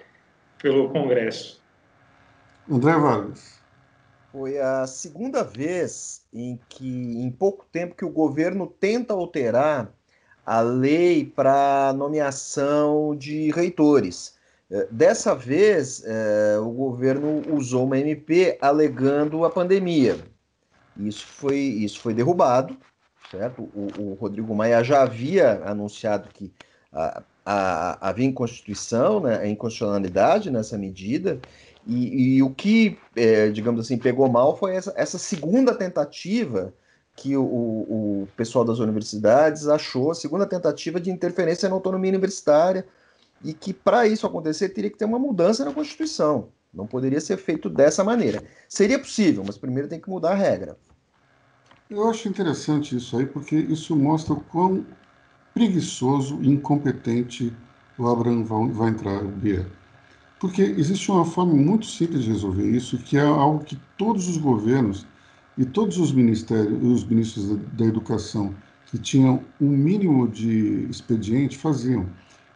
[0.63, 1.61] pelo Congresso.
[2.71, 3.61] André Vargas.
[4.31, 9.93] Foi a segunda vez em que, em pouco tempo, que o governo tenta alterar
[10.47, 14.34] a lei para nomeação de reitores.
[14.75, 20.19] É, dessa vez, é, o governo usou uma MP alegando a pandemia.
[20.97, 22.77] Isso foi, isso foi derrubado
[23.31, 23.63] certo?
[23.75, 26.53] O, o Rodrigo Maia já havia anunciado que
[26.93, 31.39] a, a, havia inconstituição, né, inconstitucionalidade nessa medida,
[31.87, 36.73] e, e o que, é, digamos assim, pegou mal foi essa, essa segunda tentativa
[37.17, 42.87] que o, o, pessoal das universidades achou, a segunda tentativa de interferência na autonomia universitária,
[43.45, 46.49] e que para isso acontecer teria que ter uma mudança na Constituição.
[46.73, 48.43] Não poderia ser feito dessa maneira.
[48.69, 50.77] Seria possível, mas primeiro tem que mudar a regra.
[51.89, 54.85] Eu acho interessante isso aí, porque isso mostra o quão
[55.53, 57.55] preguiçoso e incompetente
[57.97, 59.67] o Abraham vai entrar, Bia.
[60.41, 64.37] Porque existe uma forma muito simples de resolver isso, que é algo que todos os
[64.37, 65.07] governos
[65.57, 68.55] e todos os ministérios, os ministros da, da educação
[68.87, 72.07] que tinham um mínimo de expediente faziam,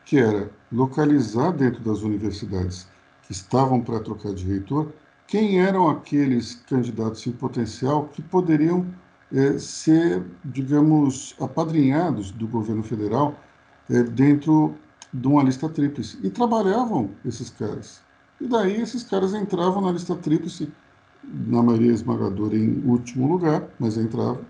[0.09, 2.88] que era localizar dentro das universidades
[3.27, 4.90] que estavam para trocar de reitor
[5.27, 8.87] quem eram aqueles candidatos em potencial que poderiam
[9.31, 13.38] é, ser, digamos, apadrinhados do governo federal
[13.90, 14.75] é, dentro
[15.12, 16.18] de uma lista tríplice.
[16.23, 18.01] E trabalhavam esses caras.
[18.40, 20.73] E daí esses caras entravam na lista tríplice,
[21.23, 24.40] na maioria esmagadora em último lugar, mas entravam.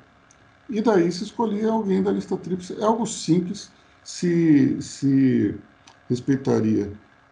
[0.71, 2.81] E daí se escolhia alguém da lista tríplice.
[2.81, 3.73] É algo simples,
[4.09, 5.55] se, se
[6.09, 6.91] respeitaria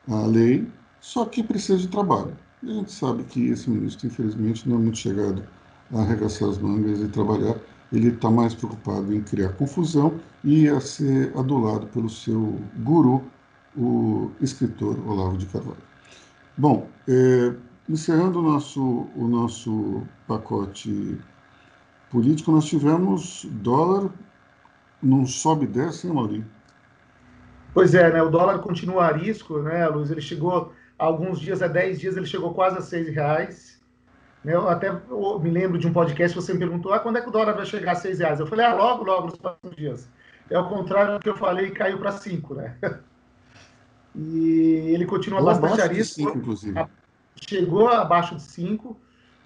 [0.09, 0.69] a lei,
[1.01, 2.37] só que precisa de trabalho.
[2.63, 5.43] E a gente sabe que esse ministro, infelizmente, não é muito chegado
[5.95, 7.57] a arregaçar as mangas e trabalhar,
[7.91, 13.25] ele está mais preocupado em criar confusão e a ser adulado pelo seu guru,
[13.75, 15.77] o escritor Olavo de Carvalho.
[16.59, 17.55] Bom, é,
[17.89, 21.19] encerrando o nosso, o nosso pacote
[22.11, 24.11] político, nós tivemos dólar
[25.03, 26.56] num sobe e desce, hein, Maurinho?
[27.77, 28.23] Pois é, né?
[28.23, 30.11] O dólar continua a risco, né, Luiz?
[30.11, 33.79] Ele chegou alguns dias, há 10 dias, ele chegou quase a 6 reais.
[34.43, 37.21] Eu até eu me lembro de um podcast que você me perguntou: ah, quando é
[37.21, 38.41] que o dólar vai chegar a 6 reais?
[38.41, 40.09] Eu falei: ah, logo, logo, nos próximos dias.
[40.49, 42.77] É o contrário do que eu falei, caiu para 5, né?
[44.19, 46.33] E ele continua Ou bastante arisco.
[47.35, 48.99] Chegou abaixo de 5.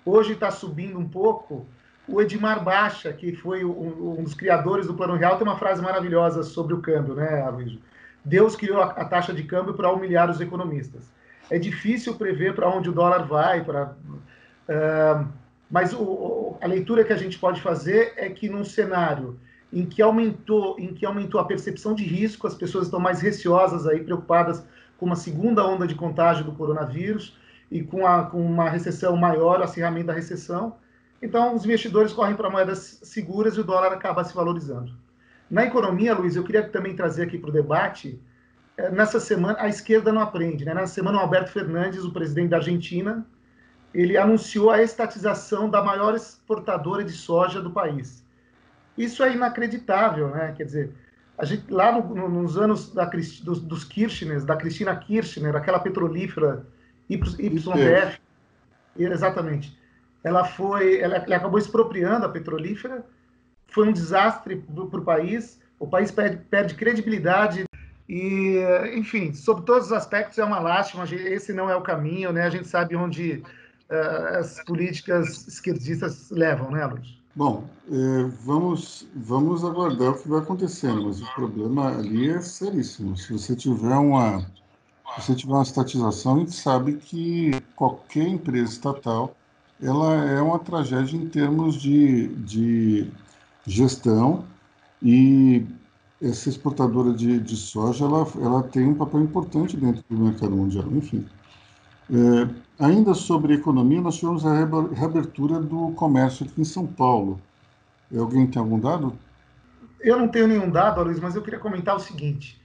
[0.06, 1.66] Hoje está subindo um pouco.
[2.06, 5.82] O Edmar Baixa, que foi um, um, dos criadores do Plano Real, tem uma frase
[5.82, 7.80] maravilhosa sobre o câmbio, né, Aloysio?
[8.24, 11.10] Deus criou a, a taxa de câmbio para humilhar os economistas.
[11.50, 13.94] É difícil prever para onde o dólar vai, para
[15.70, 19.38] mas o, a leitura que a gente pode fazer é que num cenário
[19.72, 23.86] em que aumentou, em que aumentou a percepção de risco, as pessoas estão mais receosas
[23.86, 24.64] aí, preocupadas
[24.98, 27.38] com uma segunda onda de contágio do coronavírus
[27.70, 30.74] e com, a, com uma recessão maior, o acirramento da recessão.
[31.22, 34.92] Então, os investidores correm para moedas seguras e o dólar acaba se valorizando.
[35.50, 38.20] Na economia, Luiz, eu queria também trazer aqui para o debate.
[38.76, 40.64] Eh, nessa semana, a esquerda não aprende.
[40.64, 40.72] Né?
[40.72, 43.26] Nessa semana, o Alberto Fernandes, o presidente da Argentina,
[43.92, 48.24] ele anunciou a estatização da maior exportadora de soja do país.
[48.96, 50.54] Isso é inacreditável, né?
[50.56, 50.92] Quer dizer,
[51.36, 55.78] a gente, lá no, no, nos anos da, dos, dos Kirchner, da Cristina Kirchner, aquela
[55.78, 56.66] petrolífera
[57.08, 58.20] YPF,
[58.96, 59.76] exatamente,
[60.22, 63.04] ela foi, ela, ela, acabou expropriando a petrolífera,
[63.70, 67.64] foi um desastre para o país, o país perde, perde credibilidade
[68.08, 68.58] e,
[68.94, 72.42] enfim, sobre todos os aspectos é uma lástima, esse não é o caminho, né?
[72.42, 73.42] A gente sabe onde
[73.88, 77.20] uh, as políticas esquerdistas levam, né, Luiz?
[77.36, 83.16] Bom, é, vamos, vamos aguardar o que vai acontecendo, mas o problema ali é seríssimo.
[83.16, 84.40] Se você tiver uma,
[85.14, 89.36] se você tiver uma estatização, a gente sabe que qualquer empresa estatal
[89.80, 93.10] ela é uma tragédia em termos de, de
[93.70, 94.44] gestão
[95.02, 95.64] e
[96.20, 100.86] essa exportadora de, de soja ela, ela tem um papel importante dentro do mercado mundial,
[100.90, 101.26] enfim.
[102.12, 104.52] É, ainda sobre economia, nós tivemos a
[104.92, 107.40] reabertura do comércio aqui em São Paulo.
[108.14, 109.16] Alguém tem algum dado?
[110.00, 112.60] Eu não tenho nenhum dado, Luiz, mas eu queria comentar o seguinte.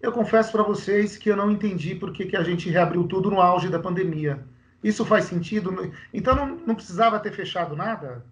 [0.00, 3.30] Eu confesso para vocês que eu não entendi por que, que a gente reabriu tudo
[3.30, 4.44] no auge da pandemia.
[4.82, 5.92] Isso faz sentido?
[6.12, 8.24] Então não, não precisava ter fechado nada?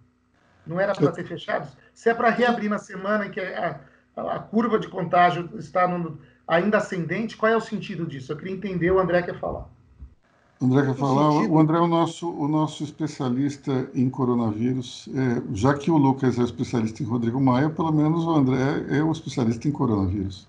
[0.67, 1.71] Não era para ter fechado?
[1.93, 3.79] Se é para reabrir na semana em que a,
[4.15, 8.31] a, a curva de contágio está no, ainda ascendente, qual é o sentido disso?
[8.31, 9.67] Eu queria entender, o André quer falar.
[10.61, 11.29] André quer falar.
[11.47, 15.07] O André é o nosso, o nosso especialista em coronavírus.
[15.13, 19.03] É, já que o Lucas é especialista em Rodrigo Maia, pelo menos o André é
[19.03, 20.47] o especialista em coronavírus.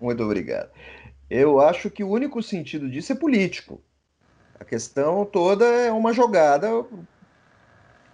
[0.00, 0.70] Muito obrigado.
[1.28, 3.80] Eu acho que o único sentido disso é político.
[4.58, 6.84] A questão toda é uma jogada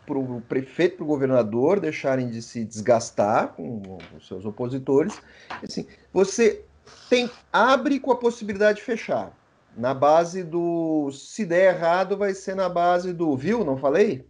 [0.09, 5.21] para o prefeito, para o governador deixarem de se desgastar com os seus opositores.
[5.63, 6.65] Assim, você
[7.11, 9.37] tem abre com a possibilidade de fechar
[9.77, 14.27] na base do se der errado, vai ser na base do viu, não falei?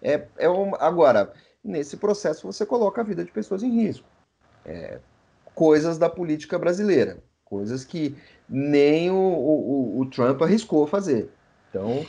[0.00, 1.32] É, é um, agora,
[1.62, 4.06] nesse processo você coloca a vida de pessoas em risco.
[4.64, 5.00] É,
[5.54, 8.16] coisas da política brasileira, coisas que
[8.48, 11.30] nem o, o, o Trump arriscou fazer.
[11.68, 12.06] Então,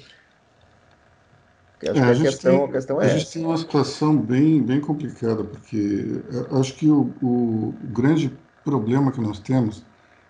[1.88, 3.06] acho é, que a, questão, tem, a questão é.
[3.06, 6.22] A gente tem uma situação bem, bem complicada, porque
[6.52, 8.32] acho que o, o grande
[8.64, 9.84] problema que nós temos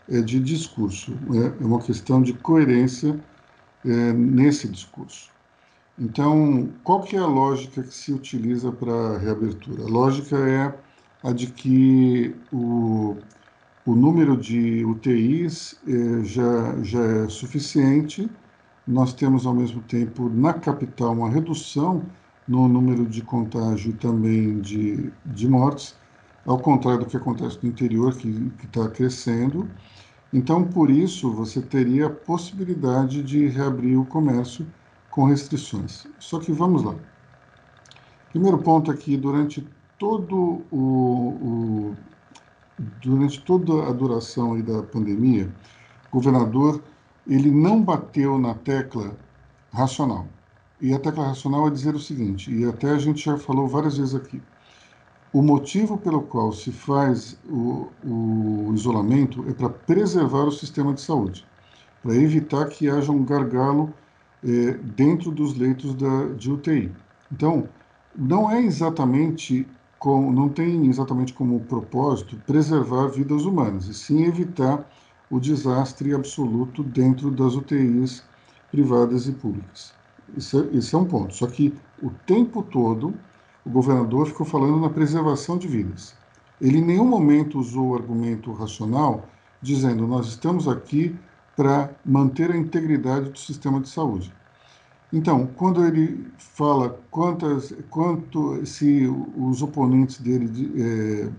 [0.10, 1.54] é de discurso, né?
[1.60, 3.20] é uma questão de coerência
[3.86, 5.30] é, nesse discurso.
[5.98, 9.84] Então, qual que é a lógica que se utiliza para a reabertura?
[9.84, 10.74] A lógica é
[11.22, 13.18] a de que o,
[13.86, 18.30] o número de UTIs é, já, já é suficiente,
[18.90, 22.04] nós temos ao mesmo tempo na capital uma redução
[22.48, 25.96] no número de contágio e também de, de mortes,
[26.44, 29.70] ao contrário do que acontece no interior, que está crescendo.
[30.34, 34.66] Então, por isso, você teria a possibilidade de reabrir o comércio
[35.12, 36.08] com restrições.
[36.18, 36.96] Só que vamos lá.
[38.32, 39.68] Primeiro ponto aqui, durante
[40.00, 41.96] todo o, o
[43.04, 45.48] durante toda a duração da pandemia,
[46.12, 46.82] o governador
[47.30, 49.16] ele não bateu na tecla
[49.72, 50.26] racional.
[50.82, 53.98] E a tecla racional é dizer o seguinte, e até a gente já falou várias
[53.98, 54.42] vezes aqui.
[55.32, 61.02] O motivo pelo qual se faz o, o isolamento é para preservar o sistema de
[61.02, 61.46] saúde,
[62.02, 63.94] para evitar que haja um gargalo
[64.44, 66.92] é, dentro dos leitos da, de UTI.
[67.32, 67.70] Então,
[68.16, 69.68] não é exatamente
[70.00, 74.90] com, não tem exatamente como propósito preservar vidas humanas, e sim evitar
[75.30, 78.24] o desastre absoluto dentro das UTIs
[78.72, 79.94] privadas e públicas.
[80.36, 81.36] Isso é, esse é um ponto.
[81.36, 83.14] Só que o tempo todo
[83.66, 86.16] o governador ficou falando na preservação de vidas.
[86.62, 89.28] Ele em nenhum momento usou o argumento racional,
[89.62, 91.16] dizendo nós estamos aqui
[91.56, 94.34] para manter a integridade do sistema de saúde.
[95.12, 101.30] Então, quando ele fala quantas, quanto se os oponentes dele, é,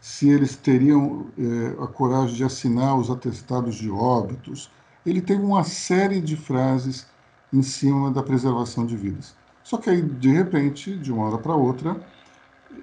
[0.00, 4.70] se eles teriam é, a coragem de assinar os atestados de óbitos,
[5.04, 7.06] ele tem uma série de frases
[7.52, 9.34] em cima da preservação de vidas.
[9.62, 12.00] Só que aí, de repente, de uma hora para outra,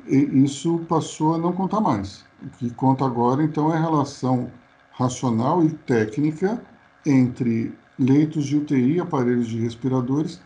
[0.07, 2.23] isso passou a não contar mais.
[2.41, 4.51] O que conta agora, então, é a relação
[4.91, 6.61] racional e técnica
[7.05, 10.39] entre leitos de UTI, aparelhos de respiradores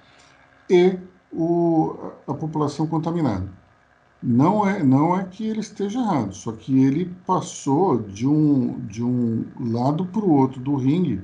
[0.69, 0.97] e
[1.31, 1.95] o,
[2.27, 3.49] a população contaminada.
[4.23, 9.03] Não é, não é que ele esteja errado, só que ele passou de um, de
[9.03, 11.21] um lado para o outro do ringue,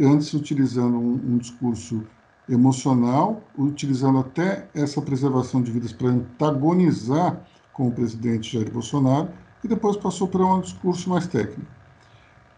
[0.00, 2.02] antes utilizando um, um discurso
[2.48, 7.44] emocional, utilizando até essa preservação de vidas para antagonizar
[7.74, 9.28] com o presidente Jair Bolsonaro,
[9.62, 11.70] e depois passou para um discurso mais técnico.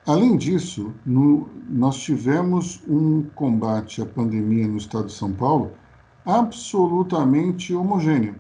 [0.07, 5.73] Além disso, no, nós tivemos um combate à pandemia no estado de São Paulo
[6.25, 8.37] absolutamente homogêneo.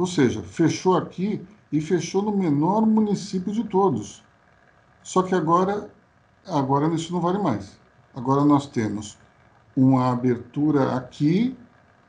[0.00, 4.24] Ou seja, fechou aqui e fechou no menor município de todos.
[5.02, 5.90] Só que agora,
[6.46, 7.78] agora isso não vale mais.
[8.16, 9.18] Agora nós temos
[9.76, 11.54] uma abertura aqui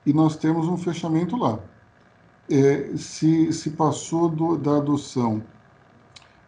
[0.06, 1.60] e nós temos um fechamento lá.
[2.50, 5.44] É, se, se passou do, da adoção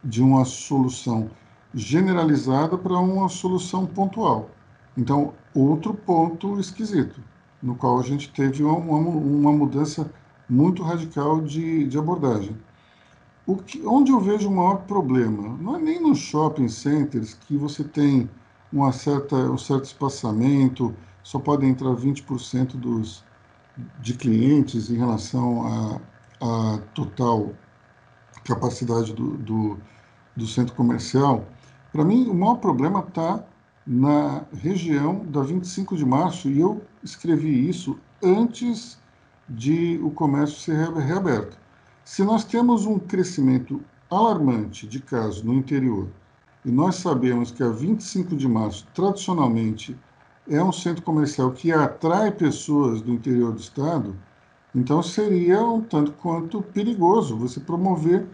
[0.02, 1.30] de uma solução
[1.74, 4.50] generalizada para uma solução pontual.
[4.98, 7.22] Então, outro ponto esquisito,
[7.62, 10.10] no qual a gente teve uma, uma mudança
[10.54, 12.56] muito radical de, de abordagem.
[13.46, 17.58] O que, onde eu vejo o maior problema não é nem nos shopping centers que
[17.58, 18.30] você tem
[18.72, 23.24] uma certa, um certo espaçamento, só podem entrar 20% dos,
[24.00, 26.00] de clientes em relação
[26.42, 27.54] à total
[28.46, 29.78] capacidade do, do,
[30.36, 31.46] do centro comercial.
[31.92, 33.44] Para mim, o maior problema está
[33.86, 38.98] na região da 25 de março, e eu escrevi isso antes
[39.48, 41.58] de o comércio ser reaberto.
[42.04, 46.08] Se nós temos um crescimento alarmante de casos no interior,
[46.66, 49.98] e nós sabemos que a 25 de março, tradicionalmente,
[50.48, 54.16] é um centro comercial que atrai pessoas do interior do estado,
[54.76, 58.26] então seria um tanto quanto perigoso você promover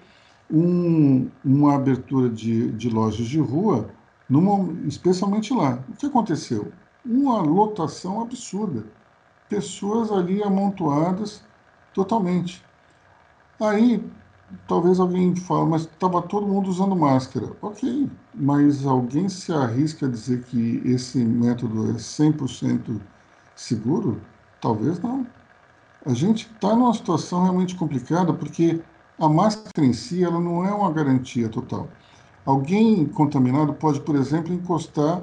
[0.49, 3.89] um, uma abertura de, de lojas de rua
[4.30, 5.84] numa, especialmente lá.
[5.89, 6.72] O que aconteceu?
[7.05, 8.86] Uma lotação absurda.
[9.49, 11.43] Pessoas ali amontoadas
[11.93, 12.63] totalmente.
[13.59, 14.03] Aí,
[14.67, 17.51] talvez alguém fale, mas estava todo mundo usando máscara.
[17.61, 23.01] Ok, mas alguém se arrisca a dizer que esse método é 100%
[23.55, 24.21] seguro?
[24.61, 25.25] Talvez não.
[26.05, 28.81] A gente está numa situação realmente complicada porque
[29.19, 31.89] a máscara em si ela não é uma garantia total.
[32.45, 35.21] Alguém contaminado pode, por exemplo, encostar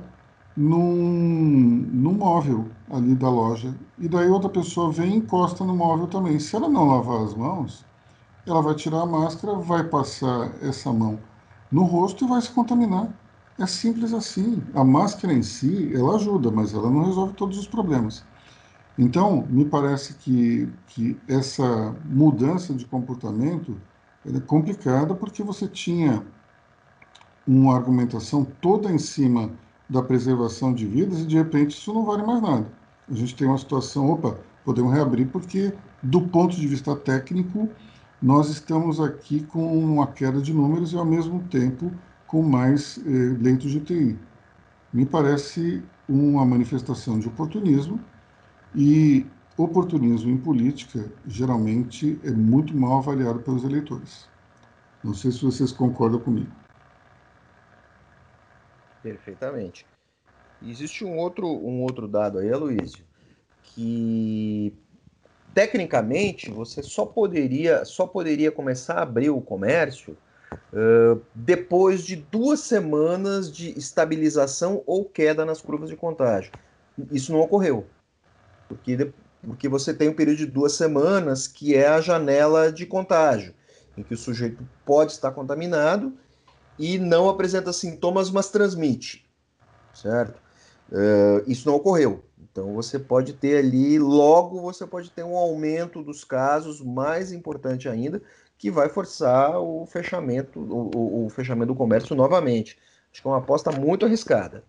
[0.57, 6.07] num, num móvel ali da loja e daí outra pessoa vem e encosta no móvel
[6.07, 6.39] também.
[6.39, 7.85] Se ela não lavar as mãos,
[8.47, 11.19] ela vai tirar a máscara, vai passar essa mão
[11.71, 13.09] no rosto e vai se contaminar.
[13.59, 14.63] É simples assim.
[14.75, 18.25] A máscara em si, ela ajuda, mas ela não resolve todos os problemas.
[18.99, 23.77] Então, me parece que, que essa mudança de comportamento
[24.25, 26.25] é complicada porque você tinha
[27.47, 29.51] uma argumentação toda em cima
[29.89, 32.67] da preservação de vidas e de repente isso não vale mais nada.
[33.09, 35.73] A gente tem uma situação, opa, podemos reabrir porque
[36.03, 37.69] do ponto de vista técnico
[38.21, 41.93] nós estamos aqui com uma queda de números e ao mesmo tempo
[42.27, 44.19] com mais eh, leitos de UTI.
[44.93, 48.01] Me parece uma manifestação de oportunismo
[48.75, 49.27] e
[49.57, 54.29] oportunismo em política geralmente é muito mal avaliado pelos eleitores.
[55.03, 56.51] Não sei se vocês concordam comigo.
[59.07, 59.87] Perfeitamente.
[60.61, 63.05] Existe um outro, um outro dado aí, Aloysio,
[63.63, 64.75] que
[65.55, 70.19] tecnicamente você só poderia, só poderia começar a abrir o comércio
[70.73, 76.51] uh, depois de duas semanas de estabilização ou queda nas curvas de contágio.
[77.13, 77.87] Isso não ocorreu,
[78.67, 83.55] porque, porque você tem um período de duas semanas que é a janela de contágio,
[83.97, 86.13] em que o sujeito pode estar contaminado
[86.79, 89.29] e não apresenta sintomas, mas transmite,
[89.95, 90.41] certo?
[90.91, 92.25] Uh, isso não ocorreu.
[92.39, 97.89] Então você pode ter ali, logo você pode ter um aumento dos casos, mais importante
[97.89, 98.23] ainda,
[98.57, 102.79] que vai forçar o fechamento, o, o fechamento do comércio novamente.
[103.13, 104.65] Acho que é uma aposta muito arriscada.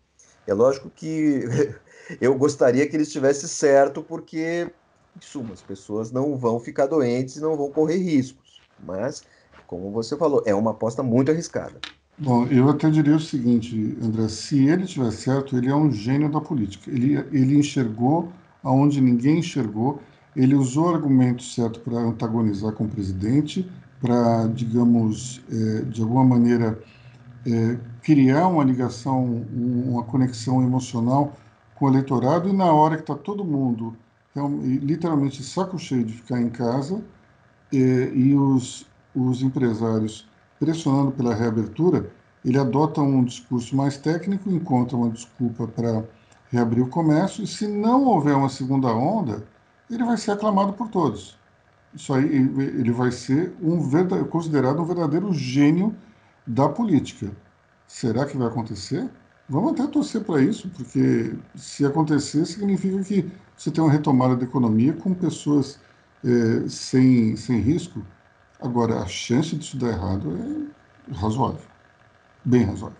[0.46, 1.44] É lógico que
[2.20, 4.72] eu gostaria que ele estivesse certo, porque,
[5.16, 8.62] em suma, as pessoas não vão ficar doentes e não vão correr riscos.
[8.80, 9.24] Mas,
[9.66, 11.80] como você falou, é uma aposta muito arriscada.
[12.20, 16.32] Bom, eu até diria o seguinte, André, se ele estiver certo, ele é um gênio
[16.32, 16.90] da política.
[16.90, 20.02] Ele, ele enxergou aonde ninguém enxergou,
[20.36, 26.84] ele usou argumentos certos para antagonizar com o presidente, para, digamos, é, de alguma maneira,
[27.46, 31.38] é, criar uma ligação, uma conexão emocional
[31.76, 33.98] com o eleitorado, e na hora que está todo mundo
[34.84, 37.04] literalmente saco cheio de ficar em casa,
[37.74, 37.78] é,
[38.14, 40.27] e os, os empresários
[40.60, 42.10] pressionando pela reabertura,
[42.44, 46.04] ele adota um discurso mais técnico, encontra uma desculpa para
[46.50, 49.44] reabrir o comércio, e se não houver uma segunda onda,
[49.90, 51.38] ele vai ser aclamado por todos.
[51.94, 53.80] Isso aí, ele vai ser um
[54.26, 55.96] considerado um verdadeiro gênio
[56.46, 57.32] da política.
[57.88, 59.10] Será que vai acontecer?
[59.50, 64.44] Vamos até torcer para isso, porque se acontecer, significa que você tem uma retomada da
[64.44, 65.80] economia com pessoas
[66.24, 68.02] é, sem, sem risco,
[68.60, 70.36] Agora, a chance disso dar errado
[71.10, 71.62] é razoável,
[72.44, 72.98] bem razoável.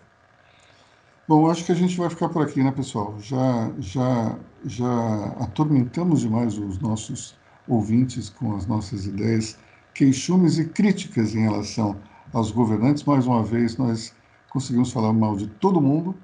[1.26, 3.14] Bom, acho que a gente vai ficar por aqui, né, pessoal?
[3.20, 7.36] Já, já, já atormentamos demais os nossos
[7.66, 9.58] ouvintes com as nossas ideias,
[9.92, 11.96] queixumes e críticas em relação
[12.32, 13.04] aos governantes.
[13.04, 14.14] Mais uma vez, nós
[14.48, 16.16] conseguimos falar mal de todo mundo,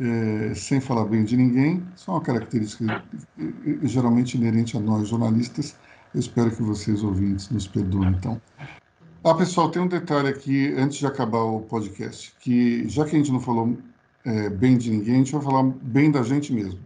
[0.00, 1.86] é, sem falar bem de ninguém.
[1.94, 3.04] Isso é uma característica
[3.82, 5.76] geralmente inerente a nós, jornalistas,
[6.16, 8.40] eu espero que vocês, ouvintes, nos perdoem, então.
[9.22, 13.18] Ah, pessoal, tem um detalhe aqui, antes de acabar o podcast, que já que a
[13.18, 13.76] gente não falou
[14.24, 16.80] é, bem de ninguém, a gente vai falar bem da gente mesmo.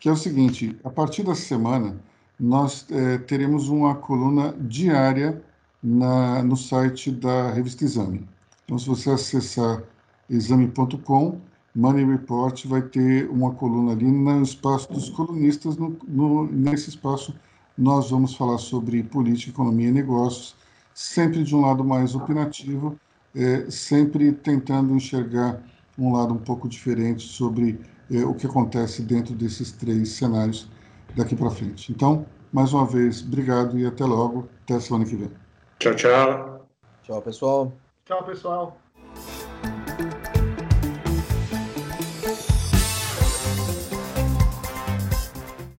[0.00, 1.96] Que é o seguinte, a partir dessa semana,
[2.40, 5.40] nós é, teremos uma coluna diária
[5.80, 8.28] na, no site da Revista Exame.
[8.64, 9.80] Então, se você acessar
[10.28, 11.40] exame.com,
[11.72, 15.76] Money Report vai ter uma coluna ali no espaço dos colunistas.
[15.76, 17.32] No, no, nesse espaço,
[17.76, 20.54] nós vamos falar sobre política, economia e negócios,
[20.94, 22.98] sempre de um lado mais opinativo,
[23.34, 25.60] é, sempre tentando enxergar
[25.98, 27.78] um lado um pouco diferente sobre
[28.10, 30.68] é, o que acontece dentro desses três cenários
[31.14, 31.92] daqui para frente.
[31.92, 34.48] Então, mais uma vez, obrigado e até logo.
[34.64, 35.30] Até a semana que vem.
[35.78, 36.66] Tchau, tchau.
[37.02, 37.72] Tchau, pessoal.
[38.04, 38.85] Tchau, pessoal.